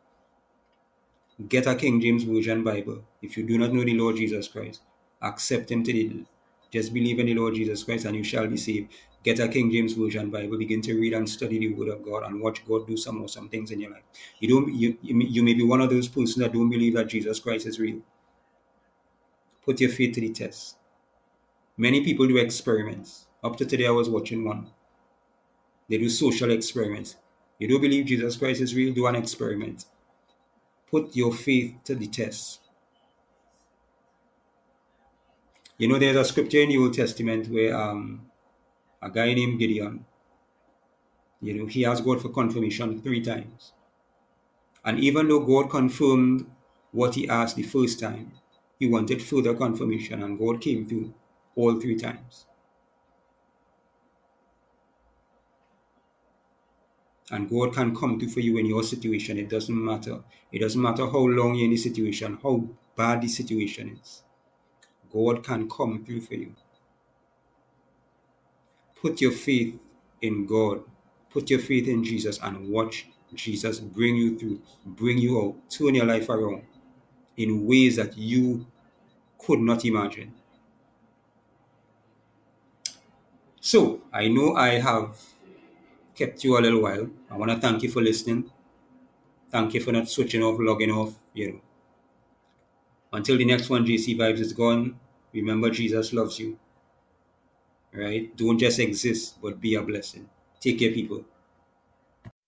Get 1.48 1.66
a 1.66 1.74
King 1.74 2.00
James 2.00 2.24
Version 2.24 2.64
Bible. 2.64 3.04
If 3.20 3.36
you 3.36 3.46
do 3.46 3.58
not 3.58 3.72
know 3.72 3.84
the 3.84 3.94
Lord 3.94 4.16
Jesus 4.16 4.48
Christ, 4.48 4.82
accept 5.20 5.70
Him 5.70 5.82
today. 5.82 6.24
Just 6.72 6.92
believe 6.92 7.18
in 7.18 7.26
the 7.26 7.34
Lord 7.34 7.54
Jesus 7.54 7.84
Christ 7.84 8.04
and 8.04 8.16
you 8.16 8.24
shall 8.24 8.46
be 8.46 8.56
saved. 8.56 8.92
Get 9.22 9.40
a 9.40 9.48
King 9.48 9.70
James 9.70 9.94
Version 9.94 10.30
Bible. 10.30 10.58
Begin 10.58 10.80
to 10.82 10.94
read 10.94 11.12
and 11.14 11.28
study 11.28 11.58
the 11.58 11.74
Word 11.74 11.88
of 11.88 12.02
God 12.02 12.24
and 12.24 12.40
watch 12.40 12.64
God 12.66 12.86
do 12.86 12.96
some 12.96 13.22
awesome 13.22 13.48
things 13.48 13.70
in 13.70 13.80
your 13.80 13.90
life. 13.90 14.04
You 14.38 14.48
don't. 14.48 14.72
You, 14.74 14.96
you 15.02 15.42
may 15.42 15.54
be 15.54 15.64
one 15.64 15.80
of 15.80 15.90
those 15.90 16.06
persons 16.06 16.36
that 16.36 16.52
don't 16.52 16.70
believe 16.70 16.94
that 16.94 17.08
Jesus 17.08 17.40
Christ 17.40 17.66
is 17.66 17.80
real. 17.80 18.00
Put 19.64 19.80
your 19.80 19.90
faith 19.90 20.14
to 20.14 20.20
the 20.20 20.32
test. 20.32 20.76
Many 21.76 22.04
people 22.04 22.28
do 22.28 22.36
experiments. 22.36 23.26
Up 23.42 23.56
to 23.56 23.64
today, 23.64 23.86
I 23.86 23.90
was 23.90 24.08
watching 24.08 24.44
one. 24.44 24.70
They 25.88 25.98
do 25.98 26.08
social 26.08 26.50
experiments. 26.50 27.16
You 27.58 27.68
don't 27.68 27.80
believe 27.80 28.06
Jesus 28.06 28.36
Christ 28.36 28.60
is 28.60 28.74
real? 28.74 28.94
Do 28.94 29.06
an 29.06 29.16
experiment 29.16 29.86
put 30.90 31.16
your 31.16 31.32
faith 31.32 31.74
to 31.84 31.94
the 31.94 32.06
test. 32.06 32.60
You 35.78 35.88
know, 35.88 35.98
there's 35.98 36.16
a 36.16 36.24
scripture 36.24 36.60
in 36.60 36.70
the 36.70 36.78
Old 36.78 36.94
Testament 36.94 37.48
where 37.48 37.76
um, 37.76 38.30
a 39.02 39.10
guy 39.10 39.34
named 39.34 39.58
Gideon, 39.58 40.04
you 41.40 41.54
know, 41.54 41.66
he 41.66 41.84
asked 41.84 42.04
God 42.04 42.20
for 42.20 42.30
confirmation 42.30 43.00
three 43.02 43.20
times. 43.20 43.72
And 44.84 44.98
even 45.00 45.28
though 45.28 45.40
God 45.40 45.70
confirmed 45.70 46.46
what 46.92 47.14
he 47.14 47.28
asked 47.28 47.56
the 47.56 47.62
first 47.62 48.00
time, 48.00 48.32
he 48.78 48.88
wanted 48.88 49.22
further 49.22 49.54
confirmation, 49.54 50.22
and 50.22 50.38
God 50.38 50.60
came 50.60 50.86
through 50.86 51.12
all 51.54 51.80
three 51.80 51.96
times. 51.96 52.46
and 57.30 57.50
God 57.50 57.74
can 57.74 57.94
come 57.94 58.18
through 58.18 58.30
for 58.30 58.40
you 58.40 58.56
in 58.58 58.66
your 58.66 58.82
situation. 58.82 59.38
It 59.38 59.48
doesn't 59.48 59.84
matter. 59.84 60.22
It 60.52 60.60
doesn't 60.60 60.80
matter 60.80 61.06
how 61.06 61.18
long 61.18 61.54
you're 61.54 61.64
in 61.64 61.70
the 61.70 61.76
situation, 61.76 62.38
how 62.42 62.68
bad 62.96 63.22
the 63.22 63.28
situation 63.28 63.98
is. 64.00 64.22
God 65.12 65.44
can 65.44 65.68
come 65.68 66.04
through 66.04 66.22
for 66.22 66.34
you. 66.34 66.54
Put 69.00 69.20
your 69.20 69.32
faith 69.32 69.78
in 70.22 70.46
God. 70.46 70.82
Put 71.30 71.50
your 71.50 71.60
faith 71.60 71.88
in 71.88 72.02
Jesus 72.02 72.38
and 72.42 72.68
watch 72.68 73.06
Jesus 73.34 73.80
bring 73.80 74.16
you 74.16 74.38
through, 74.38 74.60
bring 74.84 75.18
you 75.18 75.40
out, 75.40 75.70
turn 75.70 75.94
your 75.94 76.06
life 76.06 76.28
around 76.28 76.62
in 77.36 77.66
ways 77.66 77.96
that 77.96 78.16
you 78.16 78.66
could 79.38 79.60
not 79.60 79.84
imagine. 79.84 80.32
So, 83.60 84.00
I 84.12 84.28
know 84.28 84.54
I 84.54 84.78
have 84.78 85.20
kept 86.14 86.44
you 86.44 86.56
a 86.56 86.60
little 86.60 86.82
while. 86.82 87.08
I 87.30 87.36
want 87.36 87.50
to 87.50 87.58
thank 87.58 87.82
you 87.82 87.90
for 87.90 88.00
listening. 88.00 88.50
Thank 89.50 89.74
you 89.74 89.80
for 89.80 89.92
not 89.92 90.08
switching 90.08 90.42
off, 90.42 90.56
logging 90.58 90.90
off, 90.90 91.14
you 91.34 91.52
know. 91.52 91.60
Until 93.12 93.38
the 93.38 93.44
next 93.44 93.70
one, 93.70 93.86
JC 93.86 94.16
Vibes 94.16 94.40
is 94.40 94.52
gone. 94.52 94.98
Remember, 95.32 95.70
Jesus 95.70 96.12
loves 96.12 96.38
you. 96.38 96.58
Right? 97.92 98.36
Don't 98.36 98.58
just 98.58 98.78
exist, 98.78 99.40
but 99.40 99.60
be 99.60 99.74
a 99.74 99.82
blessing. 99.82 100.28
Take 100.60 100.78
care, 100.78 100.92
people. 100.92 101.24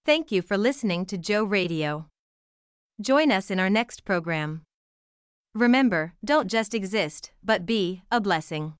Thank 0.04 0.32
you 0.32 0.42
for 0.42 0.56
listening 0.56 1.04
to 1.06 1.18
Joe 1.18 1.44
Radio. 1.44 2.06
Join 3.00 3.30
us 3.30 3.50
in 3.50 3.60
our 3.60 3.70
next 3.70 4.04
program. 4.04 4.62
Remember, 5.54 6.14
don't 6.24 6.50
just 6.50 6.74
exist, 6.74 7.30
but 7.44 7.66
be 7.66 8.02
a 8.10 8.20
blessing. 8.20 8.77